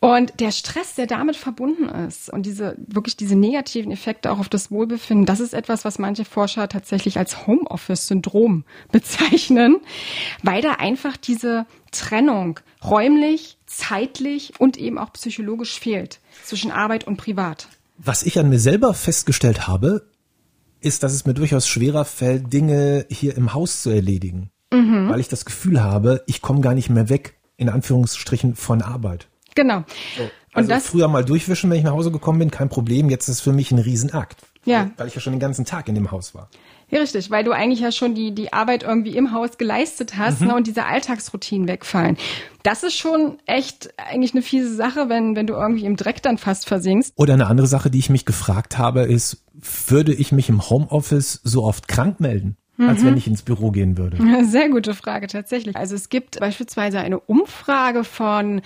Und 0.00 0.38
der 0.38 0.52
Stress, 0.52 0.94
der 0.94 1.06
damit 1.06 1.36
verbunden 1.36 1.88
ist 1.88 2.30
und 2.30 2.46
diese 2.46 2.76
wirklich 2.78 3.16
diese 3.16 3.34
negativen 3.34 3.90
Effekte 3.90 4.30
auch 4.30 4.38
auf 4.38 4.48
das 4.48 4.70
Wohlbefinden, 4.70 5.26
das 5.26 5.40
ist 5.40 5.54
etwas, 5.54 5.84
was 5.84 5.98
manche 5.98 6.24
Forscher 6.24 6.68
tatsächlich 6.68 7.18
als 7.18 7.46
Homeoffice-Syndrom 7.46 8.64
bezeichnen, 8.92 9.78
weil 10.42 10.62
da 10.62 10.74
einfach 10.74 11.16
diese 11.16 11.66
Trennung 11.90 12.60
räumlich, 12.84 13.58
zeitlich 13.66 14.52
und 14.58 14.76
eben 14.76 14.98
auch 14.98 15.12
psychologisch 15.12 15.80
fehlt 15.80 16.20
zwischen 16.44 16.70
Arbeit 16.70 17.06
und 17.06 17.16
Privat. 17.16 17.68
Was 17.96 18.22
ich 18.22 18.38
an 18.38 18.48
mir 18.48 18.60
selber 18.60 18.94
festgestellt 18.94 19.66
habe, 19.66 20.06
ist, 20.80 21.02
dass 21.02 21.12
es 21.12 21.26
mir 21.26 21.34
durchaus 21.34 21.66
schwerer 21.66 22.04
fällt, 22.04 22.52
Dinge 22.52 23.04
hier 23.10 23.36
im 23.36 23.52
Haus 23.52 23.82
zu 23.82 23.90
erledigen, 23.90 24.50
mhm. 24.72 25.08
weil 25.08 25.18
ich 25.18 25.26
das 25.26 25.44
Gefühl 25.44 25.82
habe, 25.82 26.22
ich 26.26 26.40
komme 26.40 26.60
gar 26.60 26.74
nicht 26.74 26.88
mehr 26.88 27.08
weg, 27.08 27.34
in 27.56 27.68
Anführungsstrichen, 27.68 28.54
von 28.54 28.82
Arbeit. 28.82 29.26
Genau. 29.58 29.82
So. 30.16 30.22
Also 30.52 30.66
und 30.66 30.68
das, 30.70 30.86
früher 30.86 31.08
mal 31.08 31.24
durchwischen, 31.24 31.68
wenn 31.68 31.78
ich 31.78 31.84
nach 31.84 31.92
Hause 31.92 32.12
gekommen 32.12 32.38
bin, 32.38 32.50
kein 32.52 32.68
Problem. 32.68 33.10
Jetzt 33.10 33.28
ist 33.28 33.36
es 33.36 33.40
für 33.40 33.52
mich 33.52 33.72
ein 33.72 33.80
Riesenakt. 33.80 34.36
Ja. 34.64 34.90
Weil 34.96 35.08
ich 35.08 35.14
ja 35.16 35.20
schon 35.20 35.32
den 35.32 35.40
ganzen 35.40 35.64
Tag 35.64 35.88
in 35.88 35.96
dem 35.96 36.12
Haus 36.12 36.32
war. 36.32 36.48
Ja, 36.90 37.00
richtig, 37.00 37.30
weil 37.30 37.42
du 37.42 37.50
eigentlich 37.50 37.80
ja 37.80 37.90
schon 37.90 38.14
die, 38.14 38.32
die 38.34 38.52
Arbeit 38.52 38.84
irgendwie 38.84 39.16
im 39.16 39.32
Haus 39.32 39.58
geleistet 39.58 40.16
hast 40.16 40.40
mhm. 40.40 40.46
ne, 40.46 40.54
und 40.54 40.66
diese 40.68 40.84
Alltagsroutinen 40.84 41.66
wegfallen. 41.66 42.16
Das 42.62 42.84
ist 42.84 42.96
schon 42.96 43.38
echt 43.46 43.90
eigentlich 43.98 44.32
eine 44.32 44.42
fiese 44.42 44.74
Sache, 44.74 45.08
wenn, 45.08 45.34
wenn 45.34 45.48
du 45.48 45.54
irgendwie 45.54 45.84
im 45.84 45.96
Dreck 45.96 46.22
dann 46.22 46.38
fast 46.38 46.68
versinkst. 46.68 47.12
Oder 47.16 47.34
eine 47.34 47.48
andere 47.48 47.66
Sache, 47.66 47.90
die 47.90 47.98
ich 47.98 48.10
mich 48.10 48.24
gefragt 48.24 48.78
habe, 48.78 49.02
ist, 49.02 49.44
würde 49.88 50.14
ich 50.14 50.30
mich 50.30 50.48
im 50.48 50.70
Homeoffice 50.70 51.40
so 51.42 51.64
oft 51.64 51.88
krank 51.88 52.20
melden? 52.20 52.56
Als 52.86 53.02
wenn 53.02 53.12
mhm. 53.12 53.16
ich 53.16 53.26
ins 53.26 53.42
Büro 53.42 53.70
gehen 53.72 53.98
würde? 53.98 54.18
Sehr 54.48 54.68
gute 54.68 54.94
Frage, 54.94 55.26
tatsächlich. 55.26 55.76
Also 55.76 55.96
es 55.96 56.10
gibt 56.10 56.38
beispielsweise 56.38 57.00
eine 57.00 57.18
Umfrage 57.18 58.04
von, 58.04 58.60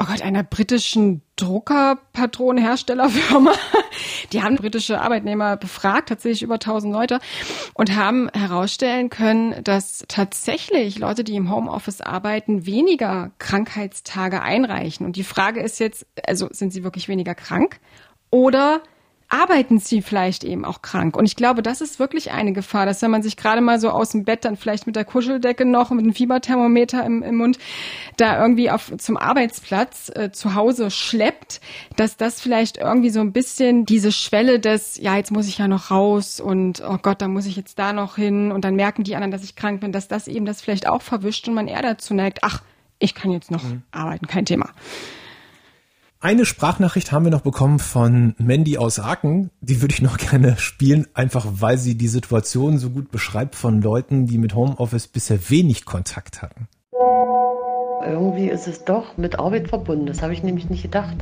oh 0.00 0.04
Gott, 0.04 0.20
einer 0.22 0.42
britischen 0.42 1.22
Druckerpatronenherstellerfirma. 1.36 3.52
Die 4.32 4.42
haben 4.42 4.56
britische 4.56 5.00
Arbeitnehmer 5.00 5.56
befragt, 5.56 6.08
tatsächlich 6.08 6.42
über 6.42 6.54
1000 6.54 6.92
Leute, 6.92 7.20
und 7.74 7.94
haben 7.94 8.28
herausstellen 8.34 9.10
können, 9.10 9.54
dass 9.62 10.04
tatsächlich 10.08 10.98
Leute, 10.98 11.22
die 11.22 11.36
im 11.36 11.54
Homeoffice 11.54 12.00
arbeiten, 12.00 12.66
weniger 12.66 13.30
Krankheitstage 13.38 14.42
einreichen. 14.42 15.06
Und 15.06 15.14
die 15.14 15.24
Frage 15.24 15.60
ist 15.60 15.78
jetzt, 15.78 16.04
also 16.26 16.48
sind 16.50 16.72
sie 16.72 16.82
wirklich 16.82 17.08
weniger 17.08 17.36
krank? 17.36 17.78
Oder 18.30 18.82
arbeiten 19.32 19.78
sie 19.78 20.02
vielleicht 20.02 20.44
eben 20.44 20.66
auch 20.66 20.82
krank. 20.82 21.16
Und 21.16 21.24
ich 21.24 21.36
glaube, 21.36 21.62
das 21.62 21.80
ist 21.80 21.98
wirklich 21.98 22.32
eine 22.32 22.52
Gefahr, 22.52 22.84
dass 22.84 23.00
wenn 23.00 23.10
man 23.10 23.22
sich 23.22 23.38
gerade 23.38 23.62
mal 23.62 23.80
so 23.80 23.88
aus 23.88 24.10
dem 24.10 24.24
Bett 24.24 24.44
dann 24.44 24.56
vielleicht 24.56 24.86
mit 24.86 24.94
der 24.94 25.06
Kuscheldecke 25.06 25.64
noch, 25.64 25.90
mit 25.90 26.04
einem 26.04 26.12
Fieberthermometer 26.12 27.02
im, 27.04 27.22
im 27.22 27.36
Mund, 27.36 27.58
da 28.18 28.38
irgendwie 28.38 28.70
auf, 28.70 28.92
zum 28.98 29.16
Arbeitsplatz 29.16 30.12
äh, 30.14 30.32
zu 30.32 30.54
Hause 30.54 30.90
schleppt, 30.90 31.62
dass 31.96 32.18
das 32.18 32.42
vielleicht 32.42 32.76
irgendwie 32.76 33.08
so 33.08 33.20
ein 33.20 33.32
bisschen 33.32 33.86
diese 33.86 34.12
Schwelle 34.12 34.60
des, 34.60 34.98
ja, 34.98 35.16
jetzt 35.16 35.32
muss 35.32 35.48
ich 35.48 35.56
ja 35.56 35.66
noch 35.66 35.90
raus 35.90 36.38
und 36.38 36.82
oh 36.86 36.98
Gott, 37.00 37.22
da 37.22 37.28
muss 37.28 37.46
ich 37.46 37.56
jetzt 37.56 37.78
da 37.78 37.94
noch 37.94 38.16
hin 38.16 38.52
und 38.52 38.66
dann 38.66 38.76
merken 38.76 39.02
die 39.02 39.14
anderen, 39.14 39.30
dass 39.30 39.44
ich 39.44 39.56
krank 39.56 39.80
bin, 39.80 39.92
dass 39.92 40.08
das 40.08 40.28
eben 40.28 40.44
das 40.44 40.60
vielleicht 40.60 40.86
auch 40.86 41.00
verwischt 41.00 41.48
und 41.48 41.54
man 41.54 41.68
eher 41.68 41.82
dazu 41.82 42.12
neigt, 42.12 42.40
ach, 42.42 42.62
ich 42.98 43.14
kann 43.14 43.30
jetzt 43.30 43.50
noch 43.50 43.64
mhm. 43.64 43.82
arbeiten, 43.92 44.26
kein 44.26 44.44
Thema. 44.44 44.68
Eine 46.24 46.46
Sprachnachricht 46.46 47.10
haben 47.10 47.24
wir 47.24 47.32
noch 47.32 47.40
bekommen 47.40 47.80
von 47.80 48.36
Mandy 48.38 48.78
aus 48.78 49.00
Aachen. 49.00 49.50
Die 49.60 49.82
würde 49.82 49.92
ich 49.92 50.02
noch 50.02 50.18
gerne 50.18 50.56
spielen, 50.56 51.08
einfach 51.14 51.44
weil 51.54 51.78
sie 51.78 51.96
die 51.96 52.06
Situation 52.06 52.78
so 52.78 52.90
gut 52.90 53.10
beschreibt 53.10 53.56
von 53.56 53.82
Leuten, 53.82 54.26
die 54.26 54.38
mit 54.38 54.54
Homeoffice 54.54 55.08
bisher 55.08 55.50
wenig 55.50 55.84
Kontakt 55.84 56.40
hatten. 56.40 56.68
Irgendwie 58.06 58.48
ist 58.48 58.68
es 58.68 58.84
doch 58.84 59.16
mit 59.16 59.40
Arbeit 59.40 59.66
verbunden. 59.66 60.06
Das 60.06 60.22
habe 60.22 60.32
ich 60.32 60.44
nämlich 60.44 60.70
nicht 60.70 60.82
gedacht. 60.82 61.16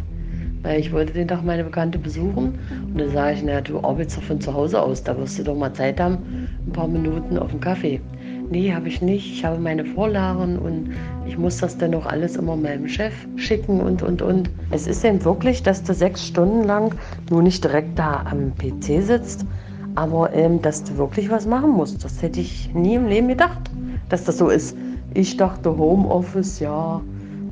Weil 0.60 0.78
ich 0.78 0.92
wollte 0.92 1.14
den 1.14 1.28
Tag 1.28 1.46
meine 1.46 1.64
Bekannte 1.64 1.98
besuchen 1.98 2.58
und 2.92 3.00
dann 3.00 3.10
sage 3.10 3.36
ich, 3.36 3.42
na 3.42 3.62
du 3.62 3.78
arbeitest 3.78 4.18
doch 4.18 4.24
von 4.24 4.42
zu 4.42 4.52
Hause 4.52 4.82
aus, 4.82 5.02
da 5.02 5.16
wirst 5.16 5.38
du 5.38 5.44
doch 5.44 5.56
mal 5.56 5.72
Zeit 5.72 5.98
haben, 5.98 6.18
ein 6.66 6.72
paar 6.72 6.88
Minuten 6.88 7.38
auf 7.38 7.52
dem 7.52 7.60
Kaffee. 7.60 8.02
Nee, 8.50 8.74
habe 8.74 8.88
ich 8.88 9.00
nicht. 9.00 9.32
Ich 9.32 9.44
habe 9.44 9.60
meine 9.60 9.84
Vorlagen 9.84 10.58
und 10.58 10.90
ich 11.24 11.38
muss 11.38 11.58
das 11.58 11.78
dann 11.78 11.94
auch 11.94 12.04
alles 12.04 12.34
immer 12.34 12.56
meinem 12.56 12.88
Chef 12.88 13.14
schicken 13.36 13.80
und, 13.80 14.02
und, 14.02 14.22
und. 14.22 14.50
Es 14.72 14.88
ist 14.88 15.04
eben 15.04 15.24
wirklich, 15.24 15.62
dass 15.62 15.84
du 15.84 15.94
sechs 15.94 16.26
Stunden 16.26 16.64
lang 16.64 16.92
nur 17.30 17.44
nicht 17.44 17.62
direkt 17.62 17.96
da 17.96 18.24
am 18.28 18.52
PC 18.56 19.04
sitzt, 19.04 19.46
aber 19.94 20.32
ähm, 20.32 20.60
dass 20.60 20.82
du 20.82 20.96
wirklich 20.96 21.30
was 21.30 21.46
machen 21.46 21.70
musst. 21.70 22.04
Das 22.04 22.20
hätte 22.22 22.40
ich 22.40 22.74
nie 22.74 22.96
im 22.96 23.06
Leben 23.06 23.28
gedacht, 23.28 23.70
dass 24.08 24.24
das 24.24 24.38
so 24.38 24.48
ist. 24.48 24.76
Ich 25.14 25.36
dachte 25.36 25.78
Homeoffice, 25.78 26.58
ja, 26.58 27.00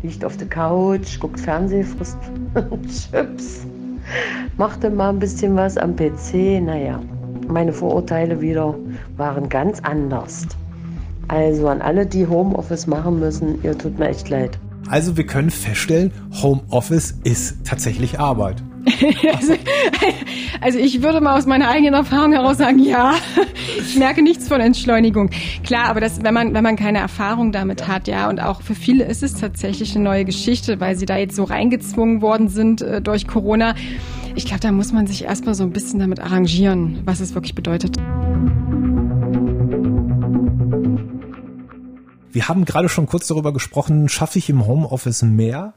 liegt 0.03 0.25
auf 0.25 0.37
der 0.37 0.49
Couch, 0.49 1.21
guckt 1.21 1.39
Fernsehen, 1.39 1.85
frisst 1.85 2.19
Chips, 3.13 3.65
machte 4.57 4.91
mal 4.91 5.11
ein 5.11 5.21
bisschen 5.21 5.55
was 5.55 5.77
am 5.77 5.95
PC. 5.95 6.61
Naja, 6.61 7.01
meine 7.47 7.73
Vorurteile 7.73 8.41
wieder 8.41 8.75
waren 9.17 9.49
ganz 9.49 9.79
anders. 9.85 10.49
Also 11.29 11.69
an 11.69 11.83
alle, 11.83 12.07
die 12.07 12.27
Homeoffice 12.27 12.87
machen 12.87 13.21
müssen, 13.21 13.63
ihr 13.63 13.77
tut 13.77 13.99
mir 13.99 14.09
echt 14.09 14.29
leid. 14.31 14.59
Also 14.89 15.19
wir 15.19 15.27
können 15.27 15.51
feststellen, 15.51 16.13
Homeoffice 16.43 17.15
ist 17.23 17.67
tatsächlich 17.67 18.19
Arbeit. 18.19 18.63
also, 18.87 19.53
also 20.63 20.79
ich 20.79 21.03
würde 21.03 21.21
mal 21.21 21.37
aus 21.37 21.45
meiner 21.45 21.69
eigenen 21.69 21.93
Erfahrung 21.93 22.33
heraus 22.33 22.57
sagen, 22.57 22.79
ja, 22.79 23.15
ich 23.79 23.97
merke 23.97 24.23
nichts 24.23 24.49
von 24.49 24.63
Entschleunigung. 24.63 25.29
Klar, 25.63 25.89
aber 25.89 26.01
das, 26.01 26.23
wenn 26.23 26.33
man, 26.33 26.55
wenn 26.55 26.63
man 26.63 26.77
keine 26.77 26.99
Erfahrung 26.99 27.53
damit 27.53 27.87
hat, 27.87 28.09
ja, 28.09 28.31
und 28.31 28.41
auch 28.41 28.63
für 28.63 28.75
viele 28.75 29.05
ist 29.05 29.23
es 29.23 29.35
tatsächlich 29.35 29.95
eine 29.95 30.05
neue 30.05 30.25
Geschichte, 30.25 30.81
weil 30.81 30.97
sie 30.97 31.05
da 31.05 31.19
jetzt 31.19 31.37
so 31.37 31.45
reingezwungen 31.45 32.23
worden 32.23 32.49
sind 32.49 32.81
äh, 32.81 33.03
durch 33.03 33.27
Corona. 33.27 33.75
Ich 34.35 34.47
glaube, 34.47 34.61
da 34.61 34.73
muss 34.73 34.93
man 34.93 35.07
sich 35.07 35.25
erstmal 35.25 35.55
so 35.55 35.65
ein 35.65 35.71
bisschen 35.71 35.99
damit 35.99 36.21
arrangieren, 36.21 37.01
was 37.05 37.21
es 37.21 37.35
wirklich 37.35 37.55
bedeutet. 37.55 37.99
Wir 42.39 42.47
haben 42.47 42.65
gerade 42.65 42.89
schon 42.89 43.07
kurz 43.07 43.27
darüber 43.27 43.53
gesprochen, 43.53 44.09
schaffe 44.09 44.39
ich 44.39 44.49
im 44.49 44.65
Homeoffice 44.65 45.23
mehr 45.23 45.75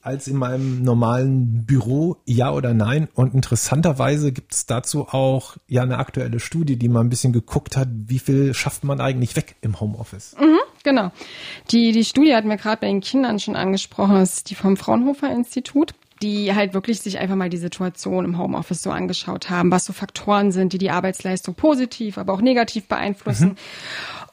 als 0.00 0.26
in 0.26 0.38
meinem 0.38 0.82
normalen 0.82 1.66
Büro, 1.66 2.16
ja 2.24 2.50
oder 2.50 2.72
nein? 2.72 3.08
Und 3.12 3.34
interessanterweise 3.34 4.32
gibt 4.32 4.54
es 4.54 4.64
dazu 4.64 5.06
auch 5.08 5.58
ja 5.66 5.82
eine 5.82 5.98
aktuelle 5.98 6.40
Studie, 6.40 6.76
die 6.76 6.88
mal 6.88 7.00
ein 7.00 7.10
bisschen 7.10 7.34
geguckt 7.34 7.76
hat, 7.76 7.88
wie 7.92 8.20
viel 8.20 8.54
schafft 8.54 8.84
man 8.84 9.02
eigentlich 9.02 9.36
weg 9.36 9.56
im 9.60 9.80
Homeoffice? 9.80 10.34
Mhm, 10.40 10.60
genau. 10.82 11.12
Die, 11.72 11.92
die 11.92 12.06
Studie 12.06 12.34
hat 12.34 12.46
mir 12.46 12.56
gerade 12.56 12.80
bei 12.80 12.86
den 12.86 13.02
Kindern 13.02 13.38
schon 13.38 13.54
angesprochen, 13.54 14.14
das 14.14 14.38
ist 14.38 14.48
die 14.48 14.54
vom 14.54 14.78
Fraunhofer 14.78 15.30
Institut 15.30 15.92
die 16.22 16.54
halt 16.54 16.74
wirklich 16.74 17.00
sich 17.00 17.18
einfach 17.18 17.36
mal 17.36 17.50
die 17.50 17.58
Situation 17.58 18.24
im 18.24 18.38
Homeoffice 18.38 18.82
so 18.82 18.90
angeschaut 18.90 19.50
haben, 19.50 19.70
was 19.70 19.84
so 19.84 19.92
Faktoren 19.92 20.50
sind, 20.50 20.72
die 20.72 20.78
die 20.78 20.90
Arbeitsleistung 20.90 21.54
positiv, 21.54 22.18
aber 22.18 22.32
auch 22.32 22.40
negativ 22.40 22.88
beeinflussen. 22.88 23.50
Mhm. 23.50 23.56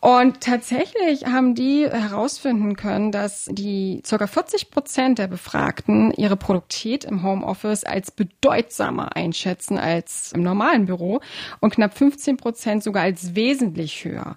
Und 0.01 0.41
tatsächlich 0.41 1.25
haben 1.25 1.55
die 1.55 1.89
herausfinden 1.89 2.75
können, 2.75 3.11
dass 3.11 3.49
die 3.51 4.03
ca. 4.07 4.27
40 4.27 4.69
Prozent 4.69 5.17
der 5.17 5.27
Befragten 5.27 6.11
ihre 6.11 6.35
Produktivität 6.35 7.05
im 7.05 7.23
Homeoffice 7.23 7.83
als 7.83 8.11
bedeutsamer 8.11 9.15
einschätzen 9.15 9.77
als 9.77 10.31
im 10.33 10.43
normalen 10.43 10.85
Büro 10.85 11.21
und 11.59 11.73
knapp 11.73 11.97
15 11.97 12.37
Prozent 12.37 12.83
sogar 12.83 13.03
als 13.03 13.35
wesentlich 13.35 14.03
höher. 14.03 14.35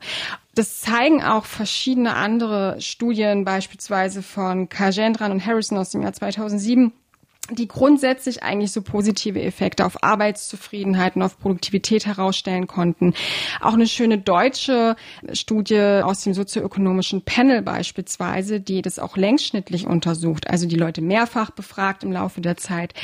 Das 0.54 0.80
zeigen 0.80 1.22
auch 1.22 1.44
verschiedene 1.44 2.14
andere 2.14 2.80
Studien, 2.80 3.44
beispielsweise 3.44 4.22
von 4.22 4.68
Kajendran 4.68 5.32
und 5.32 5.44
Harrison 5.44 5.78
aus 5.78 5.90
dem 5.90 6.02
Jahr 6.02 6.12
2007 6.12 6.92
die 7.50 7.68
grundsätzlich 7.68 8.42
eigentlich 8.42 8.72
so 8.72 8.82
positive 8.82 9.40
Effekte 9.40 9.86
auf 9.86 10.02
Arbeitszufriedenheit 10.02 11.16
und 11.16 11.22
auf 11.22 11.38
Produktivität 11.38 12.06
herausstellen 12.06 12.66
konnten. 12.66 13.14
Auch 13.60 13.74
eine 13.74 13.86
schöne 13.86 14.18
deutsche 14.18 14.96
Studie 15.32 16.02
aus 16.02 16.22
dem 16.22 16.34
sozioökonomischen 16.34 17.22
Panel 17.22 17.62
beispielsweise, 17.62 18.60
die 18.60 18.82
das 18.82 18.98
auch 18.98 19.16
längsschnittlich 19.16 19.86
untersucht, 19.86 20.48
also 20.48 20.66
die 20.66 20.76
Leute 20.76 21.00
mehrfach 21.00 21.50
befragt 21.50 22.04
im 22.04 22.12
Laufe 22.12 22.40
der 22.40 22.56
Zeit, 22.56 22.94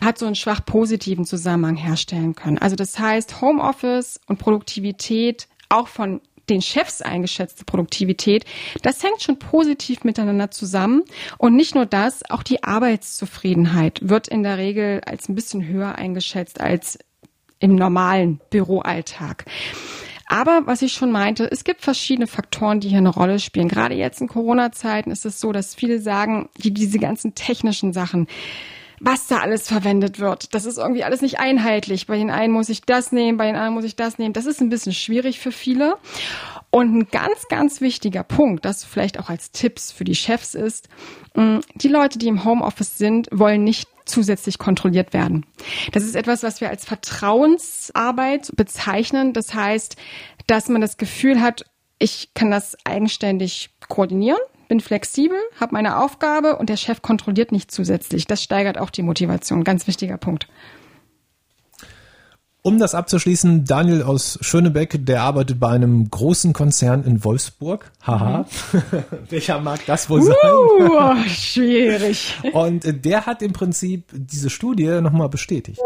hat 0.00 0.18
so 0.18 0.26
einen 0.26 0.34
schwach 0.34 0.64
positiven 0.64 1.24
Zusammenhang 1.24 1.76
herstellen 1.76 2.34
können. 2.34 2.58
Also 2.58 2.76
das 2.76 2.98
heißt, 2.98 3.40
Homeoffice 3.40 4.20
und 4.26 4.38
Produktivität 4.38 5.48
auch 5.68 5.88
von 5.88 6.20
den 6.48 6.62
Chefs 6.62 7.02
eingeschätzte 7.02 7.64
Produktivität, 7.64 8.44
das 8.82 9.02
hängt 9.02 9.22
schon 9.22 9.38
positiv 9.38 10.04
miteinander 10.04 10.50
zusammen. 10.50 11.02
Und 11.38 11.56
nicht 11.56 11.74
nur 11.74 11.86
das, 11.86 12.28
auch 12.30 12.42
die 12.42 12.62
Arbeitszufriedenheit 12.62 14.00
wird 14.02 14.28
in 14.28 14.42
der 14.42 14.58
Regel 14.58 15.00
als 15.06 15.28
ein 15.28 15.34
bisschen 15.34 15.66
höher 15.66 15.96
eingeschätzt 15.96 16.60
als 16.60 16.98
im 17.58 17.74
normalen 17.76 18.40
Büroalltag. 18.50 19.46
Aber 20.26 20.62
was 20.64 20.82
ich 20.82 20.92
schon 20.92 21.12
meinte, 21.12 21.50
es 21.50 21.64
gibt 21.64 21.82
verschiedene 21.82 22.26
Faktoren, 22.26 22.80
die 22.80 22.88
hier 22.88 22.98
eine 22.98 23.10
Rolle 23.10 23.38
spielen. 23.38 23.68
Gerade 23.68 23.94
jetzt 23.94 24.20
in 24.20 24.28
Corona-Zeiten 24.28 25.10
ist 25.10 25.26
es 25.26 25.38
so, 25.38 25.52
dass 25.52 25.74
viele 25.74 26.00
sagen, 26.00 26.48
die 26.56 26.72
diese 26.72 26.98
ganzen 26.98 27.34
technischen 27.34 27.92
Sachen, 27.92 28.26
was 29.04 29.26
da 29.26 29.38
alles 29.38 29.68
verwendet 29.68 30.18
wird. 30.18 30.54
Das 30.54 30.64
ist 30.64 30.78
irgendwie 30.78 31.04
alles 31.04 31.20
nicht 31.20 31.38
einheitlich. 31.38 32.06
Bei 32.06 32.16
den 32.16 32.30
einen 32.30 32.52
muss 32.52 32.70
ich 32.70 32.82
das 32.82 33.12
nehmen, 33.12 33.36
bei 33.36 33.46
den 33.46 33.54
anderen 33.54 33.74
muss 33.74 33.84
ich 33.84 33.96
das 33.96 34.18
nehmen. 34.18 34.32
Das 34.32 34.46
ist 34.46 34.60
ein 34.60 34.70
bisschen 34.70 34.94
schwierig 34.94 35.40
für 35.40 35.52
viele. 35.52 35.96
Und 36.70 36.96
ein 36.96 37.08
ganz, 37.10 37.46
ganz 37.48 37.80
wichtiger 37.82 38.24
Punkt, 38.24 38.64
das 38.64 38.84
vielleicht 38.84 39.18
auch 39.20 39.28
als 39.28 39.52
Tipps 39.52 39.92
für 39.92 40.04
die 40.04 40.14
Chefs 40.14 40.54
ist, 40.54 40.88
mm, 41.34 41.58
die 41.74 41.88
Leute, 41.88 42.18
die 42.18 42.28
im 42.28 42.44
Homeoffice 42.44 42.96
sind, 42.96 43.28
wollen 43.30 43.62
nicht 43.62 43.88
zusätzlich 44.06 44.58
kontrolliert 44.58 45.12
werden. 45.12 45.44
Das 45.92 46.02
ist 46.02 46.16
etwas, 46.16 46.42
was 46.42 46.60
wir 46.60 46.70
als 46.70 46.84
Vertrauensarbeit 46.84 48.52
bezeichnen. 48.56 49.34
Das 49.34 49.54
heißt, 49.54 49.96
dass 50.46 50.68
man 50.68 50.80
das 50.80 50.96
Gefühl 50.96 51.40
hat, 51.42 51.64
ich 51.98 52.30
kann 52.34 52.50
das 52.50 52.76
eigenständig 52.84 53.70
koordinieren 53.88 54.40
bin 54.68 54.80
flexibel, 54.80 55.38
habe 55.60 55.74
meine 55.74 55.98
Aufgabe 55.98 56.56
und 56.56 56.68
der 56.68 56.76
Chef 56.76 57.02
kontrolliert 57.02 57.52
nicht 57.52 57.70
zusätzlich. 57.70 58.26
Das 58.26 58.42
steigert 58.42 58.78
auch 58.78 58.90
die 58.90 59.02
Motivation. 59.02 59.64
Ganz 59.64 59.86
wichtiger 59.86 60.16
Punkt. 60.16 60.48
Um 62.66 62.78
das 62.78 62.94
abzuschließen, 62.94 63.66
Daniel 63.66 64.02
aus 64.02 64.38
Schönebeck, 64.40 65.04
der 65.04 65.20
arbeitet 65.20 65.60
bei 65.60 65.68
einem 65.68 66.08
großen 66.08 66.54
Konzern 66.54 67.04
in 67.04 67.22
Wolfsburg. 67.22 67.92
Haha. 68.02 68.46
Mhm. 68.72 68.80
Welcher 69.28 69.60
mag 69.60 69.84
das 69.84 70.08
wohl 70.08 70.22
sein? 70.22 70.34
Uh, 70.42 71.14
schwierig. 71.28 72.34
Und 72.54 73.04
der 73.04 73.26
hat 73.26 73.42
im 73.42 73.52
Prinzip 73.52 74.04
diese 74.14 74.48
Studie 74.48 75.02
nochmal 75.02 75.28
bestätigt. 75.28 75.78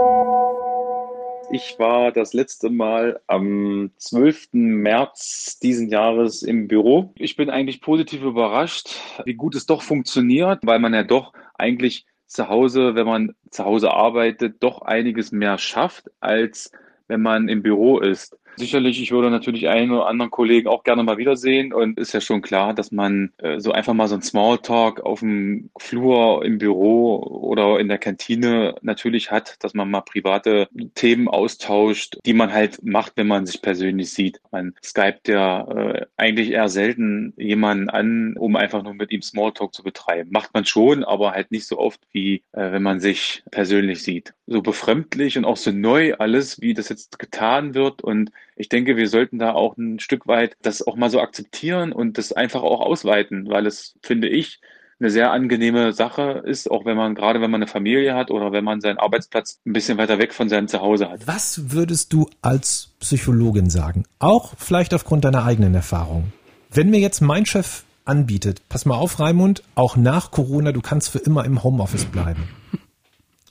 Ich 1.50 1.78
war 1.78 2.12
das 2.12 2.34
letzte 2.34 2.68
Mal 2.68 3.20
am 3.26 3.90
12. 3.96 4.48
März 4.52 5.58
diesen 5.62 5.88
Jahres 5.88 6.42
im 6.42 6.68
Büro. 6.68 7.14
Ich 7.16 7.36
bin 7.36 7.48
eigentlich 7.48 7.80
positiv 7.80 8.22
überrascht, 8.22 8.90
wie 9.24 9.32
gut 9.32 9.54
es 9.54 9.64
doch 9.64 9.80
funktioniert, 9.80 10.60
weil 10.64 10.78
man 10.78 10.92
ja 10.92 11.04
doch 11.04 11.32
eigentlich 11.54 12.04
zu 12.26 12.48
Hause, 12.48 12.94
wenn 12.94 13.06
man 13.06 13.34
zu 13.50 13.64
Hause 13.64 13.92
arbeitet, 13.92 14.62
doch 14.62 14.82
einiges 14.82 15.32
mehr 15.32 15.56
schafft, 15.56 16.10
als 16.20 16.70
wenn 17.06 17.22
man 17.22 17.48
im 17.48 17.62
Büro 17.62 17.98
ist. 17.98 18.36
Sicherlich, 18.58 19.00
ich 19.00 19.12
würde 19.12 19.30
natürlich 19.30 19.68
einen 19.68 19.92
oder 19.92 20.08
anderen 20.08 20.32
Kollegen 20.32 20.66
auch 20.66 20.82
gerne 20.82 21.04
mal 21.04 21.16
wiedersehen 21.16 21.72
und 21.72 21.96
ist 21.96 22.12
ja 22.12 22.20
schon 22.20 22.42
klar, 22.42 22.74
dass 22.74 22.90
man 22.90 23.32
äh, 23.38 23.60
so 23.60 23.70
einfach 23.70 23.94
mal 23.94 24.08
so 24.08 24.16
ein 24.16 24.22
Smalltalk 24.22 25.00
auf 25.00 25.20
dem 25.20 25.70
Flur 25.78 26.44
im 26.44 26.58
Büro 26.58 27.22
oder 27.22 27.78
in 27.78 27.86
der 27.86 27.98
Kantine 27.98 28.74
natürlich 28.82 29.30
hat, 29.30 29.62
dass 29.62 29.74
man 29.74 29.88
mal 29.88 30.00
private 30.00 30.68
Themen 30.96 31.28
austauscht, 31.28 32.18
die 32.26 32.32
man 32.32 32.52
halt 32.52 32.82
macht, 32.82 33.12
wenn 33.14 33.28
man 33.28 33.46
sich 33.46 33.62
persönlich 33.62 34.12
sieht. 34.12 34.40
Man 34.50 34.74
skypt 34.82 35.28
ja 35.28 35.62
äh, 35.68 36.06
eigentlich 36.16 36.50
eher 36.50 36.68
selten 36.68 37.34
jemanden 37.36 37.88
an, 37.88 38.34
um 38.36 38.56
einfach 38.56 38.82
nur 38.82 38.94
mit 38.94 39.12
ihm 39.12 39.22
Smalltalk 39.22 39.72
zu 39.72 39.84
betreiben. 39.84 40.30
Macht 40.32 40.52
man 40.52 40.64
schon, 40.64 41.04
aber 41.04 41.30
halt 41.30 41.52
nicht 41.52 41.68
so 41.68 41.78
oft, 41.78 42.00
wie 42.10 42.42
äh, 42.50 42.72
wenn 42.72 42.82
man 42.82 42.98
sich 42.98 43.44
persönlich 43.52 44.02
sieht. 44.02 44.34
So 44.50 44.62
befremdlich 44.62 45.36
und 45.36 45.44
auch 45.44 45.58
so 45.58 45.70
neu 45.70 46.14
alles, 46.14 46.60
wie 46.60 46.72
das 46.72 46.88
jetzt 46.88 47.18
getan 47.18 47.74
wird 47.74 48.02
und 48.02 48.30
ich 48.56 48.68
denke, 48.68 48.96
wir 48.96 49.08
sollten 49.08 49.38
da 49.38 49.52
auch 49.52 49.76
ein 49.76 50.00
Stück 50.00 50.26
weit 50.26 50.56
das 50.62 50.86
auch 50.86 50.96
mal 50.96 51.10
so 51.10 51.20
akzeptieren 51.20 51.92
und 51.92 52.16
das 52.16 52.32
einfach 52.32 52.62
auch 52.62 52.80
ausweiten, 52.80 53.48
weil 53.48 53.66
es, 53.66 53.94
finde 54.02 54.28
ich, 54.28 54.60
eine 55.00 55.10
sehr 55.10 55.30
angenehme 55.30 55.92
Sache 55.92 56.42
ist, 56.44 56.70
auch 56.70 56.84
wenn 56.84 56.96
man, 56.96 57.14
gerade 57.14 57.40
wenn 57.40 57.50
man 57.50 57.62
eine 57.62 57.70
Familie 57.70 58.14
hat 58.14 58.30
oder 58.30 58.50
wenn 58.50 58.64
man 58.64 58.80
seinen 58.80 58.98
Arbeitsplatz 58.98 59.60
ein 59.64 59.72
bisschen 59.72 59.96
weiter 59.96 60.18
weg 60.18 60.34
von 60.34 60.48
seinem 60.48 60.66
Zuhause 60.66 61.08
hat. 61.08 61.26
Was 61.26 61.70
würdest 61.72 62.12
du 62.12 62.28
als 62.42 62.90
Psychologin 62.98 63.70
sagen? 63.70 64.04
Auch 64.18 64.54
vielleicht 64.56 64.92
aufgrund 64.94 65.24
deiner 65.24 65.44
eigenen 65.44 65.74
Erfahrung. 65.74 66.32
Wenn 66.70 66.90
mir 66.90 66.98
jetzt 66.98 67.20
mein 67.20 67.46
Chef 67.46 67.84
anbietet, 68.04 68.62
pass 68.68 68.86
mal 68.86 68.96
auf, 68.96 69.20
Raimund, 69.20 69.62
auch 69.74 69.96
nach 69.96 70.30
Corona, 70.32 70.72
du 70.72 70.80
kannst 70.80 71.10
für 71.10 71.18
immer 71.18 71.44
im 71.44 71.62
Homeoffice 71.62 72.06
bleiben. 72.06 72.48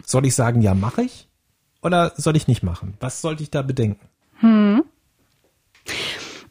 Soll 0.09 0.25
ich 0.25 0.35
sagen, 0.35 0.61
ja, 0.61 0.73
mache 0.73 1.03
ich? 1.03 1.27
Oder 1.81 2.13
soll 2.15 2.37
ich 2.37 2.47
nicht 2.47 2.63
machen? 2.63 2.93
Was 3.01 3.21
sollte 3.21 3.43
ich 3.43 3.51
da 3.51 3.61
bedenken? 3.61 4.07
Hm. 4.39 4.83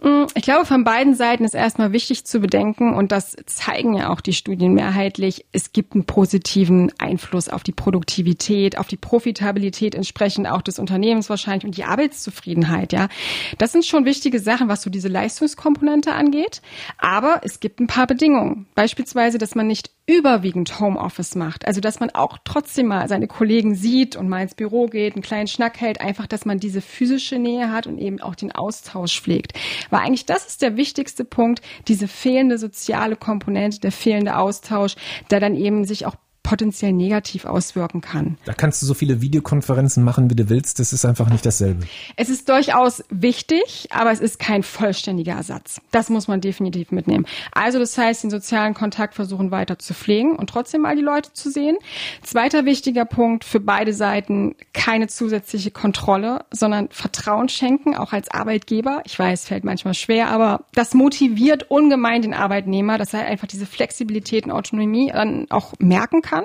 Mm, 0.03 0.27
ich 0.35 0.43
glaube, 0.43 0.67
von 0.67 0.85
beiden 0.85 1.15
Seiten 1.15 1.43
ist 1.43 1.55
erstmal 1.55 1.93
wichtig 1.93 2.27
zu 2.27 2.41
bedenken, 2.41 2.93
und 2.93 3.13
das 3.13 3.35
zeigen 3.47 3.95
ja 3.95 4.11
auch 4.11 4.21
die 4.21 4.35
Studien 4.35 4.75
mehrheitlich, 4.75 5.47
es 5.53 5.73
gibt 5.73 5.95
einen 5.95 6.05
positiven 6.05 6.93
Einfluss 6.99 7.49
auf 7.49 7.63
die 7.63 7.73
Produktivität, 7.73 8.77
auf 8.77 8.89
die 8.89 8.99
Profitabilität 8.99 9.95
entsprechend 9.95 10.49
auch 10.49 10.61
des 10.61 10.79
Unternehmens 10.79 11.31
wahrscheinlich 11.31 11.65
und 11.65 11.79
die 11.79 11.85
Arbeitszufriedenheit, 11.85 12.93
ja. 12.93 13.09
Das 13.57 13.73
sind 13.73 13.87
schon 13.87 14.05
wichtige 14.05 14.39
Sachen, 14.39 14.69
was 14.69 14.83
so 14.83 14.91
diese 14.91 15.09
Leistungskomponente 15.09 16.13
angeht. 16.13 16.61
Aber 16.99 17.41
es 17.43 17.59
gibt 17.61 17.81
ein 17.81 17.87
paar 17.87 18.07
Bedingungen. 18.07 18.67
Beispielsweise, 18.75 19.39
dass 19.39 19.55
man 19.55 19.67
nicht 19.67 19.96
überwiegend 20.07 20.79
Homeoffice 20.79 21.35
macht. 21.35 21.67
Also, 21.67 21.81
dass 21.81 21.99
man 22.01 22.11
auch 22.11 22.39
trotzdem 22.45 22.87
mal 22.87 23.09
seine 23.09 23.27
Kollegen 23.27 23.75
sieht 23.75 24.15
und 24.15 24.29
mal 24.29 24.43
ins 24.43 24.55
Büro 24.55 24.87
geht, 24.87 25.15
einen 25.15 25.23
kleinen 25.23 25.49
Schnack 25.49 25.81
hält, 25.81 26.01
einfach, 26.01 26.27
dass 26.27 26.45
man 26.45 26.59
diese 26.59 26.81
physische 26.81 27.39
Nähe 27.39 27.73
hat 27.73 27.87
und 27.87 27.99
eben 27.99 28.21
auch 28.21 28.37
den 28.37 28.53
Austausch 28.53 29.21
pflegt. 29.21 29.55
Weil 29.91 30.01
eigentlich 30.01 30.27
das 30.27 30.47
ist 30.47 30.63
der 30.63 30.77
wichtigste 30.77 31.25
Punkt, 31.25 31.61
diese 31.89 32.07
fehlende 32.07 32.59
soziale 32.59 33.17
Komponente, 33.17 33.81
der 33.81 33.93
fehlende 33.93 34.37
Austausch, 34.37 34.95
der 35.31 35.41
dann 35.41 35.57
eben 35.57 35.85
sich 35.85 36.07
auch 36.07 36.15
potenziell 36.47 36.93
negativ 36.93 37.45
auswirken 37.45 38.01
kann. 38.01 38.39
Da 38.45 38.55
kannst 38.55 38.81
du 38.81 38.87
so 38.87 38.95
viele 38.95 39.21
Videokonferenzen 39.21 40.05
machen, 40.05 40.31
wie 40.31 40.37
du 40.37 40.49
willst. 40.49 40.79
Das 40.79 40.93
ist 40.93 41.05
einfach 41.05 41.29
nicht 41.29 41.45
dasselbe. 41.45 41.85
Es 42.15 42.29
ist 42.29 42.49
durchaus 42.49 43.03
wichtig, 43.11 43.89
aber 43.91 44.13
es 44.13 44.21
ist 44.21 44.39
kein 44.39 44.63
vollständiger 44.63 45.33
Ersatz. 45.33 45.81
Das 45.91 46.09
muss 46.09 46.29
man 46.29 46.41
definitiv 46.41 46.93
mitnehmen. 46.93 47.27
Also 47.51 47.81
das 47.81 47.99
heißt, 47.99 48.23
den 48.23 48.31
sozialen 48.31 48.75
Kontakt 48.75 49.15
versuchen 49.15 49.51
weiter 49.51 49.81
zu 49.81 49.93
pflegen 49.93 50.37
und 50.37 50.49
trotzdem 50.49 50.83
mal 50.83 50.95
die 50.95 51.03
Leute 51.03 51.33
zu 51.33 51.51
sehen. 51.51 51.79
Zweiter 52.23 52.65
wichtiger 52.65 53.07
Punkt 53.07 53.45
für 53.45 53.59
beide 53.59 53.93
Seiten, 53.93 54.55
keine 54.73 55.09
zusätzliche 55.09 55.73
Kontrolle, 55.73 56.45
sondern 56.53 56.91
Vertrauen 56.91 57.49
schenken, 57.49 57.97
auch 57.97 58.13
als 58.13 58.31
Arbeitgeber. 58.31 59.03
Ich 59.05 59.19
weiß, 59.19 59.47
fällt 59.49 59.65
manchmal 59.65 59.95
schwer, 59.95 60.29
aber 60.29 60.61
das 60.75 60.95
motiviert 60.95 61.73
ungemein 61.73 62.23
den 62.23 62.35
Arbeitnehmer, 62.35 62.99
dass 62.99 63.15
er 63.15 63.27
einfach 63.27 63.49
diese 63.49 63.67
Flexibilität 63.67 64.45
und 64.45 64.53
Autonomie 64.53 65.11
dann 65.13 65.47
auch 65.51 65.73
merken 65.81 66.23
kann 66.23 66.36
kann. 66.37 66.45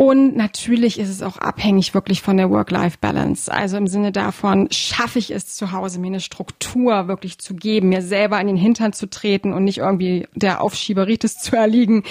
Und 0.00 0.36
natürlich 0.36 1.00
ist 1.00 1.08
es 1.08 1.22
auch 1.22 1.38
abhängig 1.38 1.92
wirklich 1.92 2.22
von 2.22 2.36
der 2.36 2.50
Work-Life-Balance. 2.50 3.52
Also 3.52 3.76
im 3.76 3.88
Sinne 3.88 4.12
davon, 4.12 4.68
schaffe 4.70 5.18
ich 5.18 5.32
es 5.32 5.56
zu 5.56 5.72
Hause, 5.72 5.98
mir 5.98 6.06
eine 6.06 6.20
Struktur 6.20 7.08
wirklich 7.08 7.38
zu 7.38 7.56
geben, 7.56 7.88
mir 7.88 8.02
selber 8.02 8.36
an 8.36 8.46
den 8.46 8.56
Hintern 8.56 8.92
zu 8.92 9.10
treten 9.10 9.52
und 9.52 9.64
nicht 9.64 9.78
irgendwie 9.78 10.28
der 10.36 10.62
Aufschieberitis 10.62 11.38
zu 11.38 11.56
erliegen 11.56 12.04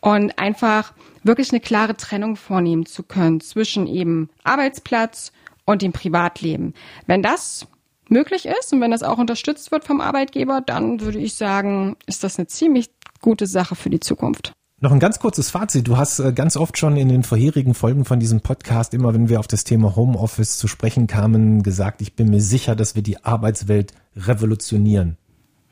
und 0.00 0.38
einfach 0.38 0.92
wirklich 1.24 1.50
eine 1.50 1.58
klare 1.58 1.96
Trennung 1.96 2.36
vornehmen 2.36 2.86
zu 2.86 3.02
können 3.02 3.40
zwischen 3.40 3.88
eben 3.88 4.30
Arbeitsplatz 4.44 5.32
und 5.64 5.82
dem 5.82 5.92
Privatleben. 5.92 6.72
Wenn 7.06 7.22
das 7.22 7.66
möglich 8.08 8.46
ist 8.46 8.72
und 8.72 8.80
wenn 8.80 8.92
das 8.92 9.02
auch 9.02 9.18
unterstützt 9.18 9.72
wird 9.72 9.82
vom 9.82 10.00
Arbeitgeber, 10.00 10.60
dann 10.60 11.00
würde 11.00 11.18
ich 11.18 11.34
sagen, 11.34 11.96
ist 12.06 12.22
das 12.22 12.38
eine 12.38 12.46
ziemlich 12.46 12.90
gute 13.20 13.48
Sache 13.48 13.74
für 13.74 13.90
die 13.90 14.00
Zukunft. 14.00 14.52
Noch 14.84 14.92
ein 14.92 15.00
ganz 15.00 15.18
kurzes 15.18 15.48
Fazit. 15.48 15.88
Du 15.88 15.96
hast 15.96 16.18
äh, 16.18 16.34
ganz 16.34 16.58
oft 16.58 16.76
schon 16.76 16.98
in 16.98 17.08
den 17.08 17.22
vorherigen 17.22 17.72
Folgen 17.72 18.04
von 18.04 18.20
diesem 18.20 18.42
Podcast, 18.42 18.92
immer 18.92 19.14
wenn 19.14 19.30
wir 19.30 19.40
auf 19.40 19.46
das 19.46 19.64
Thema 19.64 19.96
Homeoffice 19.96 20.58
zu 20.58 20.68
sprechen 20.68 21.06
kamen, 21.06 21.62
gesagt, 21.62 22.02
ich 22.02 22.16
bin 22.16 22.28
mir 22.28 22.42
sicher, 22.42 22.76
dass 22.76 22.94
wir 22.94 23.02
die 23.02 23.24
Arbeitswelt 23.24 23.94
revolutionieren. 24.14 25.16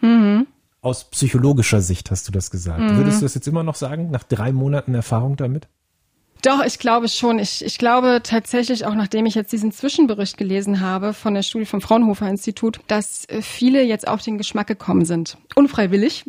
Mhm. 0.00 0.46
Aus 0.80 1.04
psychologischer 1.10 1.82
Sicht 1.82 2.10
hast 2.10 2.26
du 2.26 2.32
das 2.32 2.50
gesagt. 2.50 2.80
Mhm. 2.80 2.96
Würdest 2.96 3.20
du 3.20 3.26
das 3.26 3.34
jetzt 3.34 3.46
immer 3.46 3.62
noch 3.62 3.74
sagen, 3.74 4.10
nach 4.10 4.22
drei 4.22 4.50
Monaten 4.50 4.94
Erfahrung 4.94 5.36
damit? 5.36 5.68
Doch, 6.42 6.64
ich 6.64 6.80
glaube 6.80 7.08
schon. 7.08 7.38
Ich, 7.38 7.64
ich 7.64 7.78
glaube 7.78 8.20
tatsächlich, 8.24 8.84
auch 8.84 8.96
nachdem 8.96 9.26
ich 9.26 9.36
jetzt 9.36 9.52
diesen 9.52 9.70
Zwischenbericht 9.70 10.36
gelesen 10.36 10.80
habe 10.80 11.12
von 11.12 11.34
der 11.34 11.42
Studie 11.42 11.66
vom 11.66 11.80
Fraunhofer 11.80 12.28
Institut, 12.28 12.80
dass 12.88 13.28
äh, 13.28 13.42
viele 13.42 13.84
jetzt 13.84 14.08
auf 14.08 14.22
den 14.22 14.38
Geschmack 14.38 14.66
gekommen 14.66 15.04
sind. 15.04 15.36
Unfreiwillig, 15.54 16.24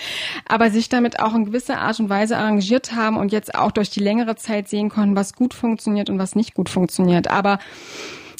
aber 0.48 0.70
sich 0.70 0.88
damit 0.88 1.20
auch 1.20 1.34
in 1.34 1.44
gewisser 1.44 1.80
Art 1.80 2.00
und 2.00 2.08
Weise 2.08 2.38
arrangiert 2.38 2.94
haben 2.94 3.18
und 3.18 3.30
jetzt 3.30 3.54
auch 3.54 3.70
durch 3.70 3.90
die 3.90 4.00
längere 4.00 4.36
Zeit 4.36 4.70
sehen 4.70 4.88
konnten, 4.88 5.16
was 5.16 5.34
gut 5.34 5.52
funktioniert 5.52 6.08
und 6.08 6.18
was 6.18 6.34
nicht 6.34 6.54
gut 6.54 6.70
funktioniert. 6.70 7.28
Aber 7.28 7.58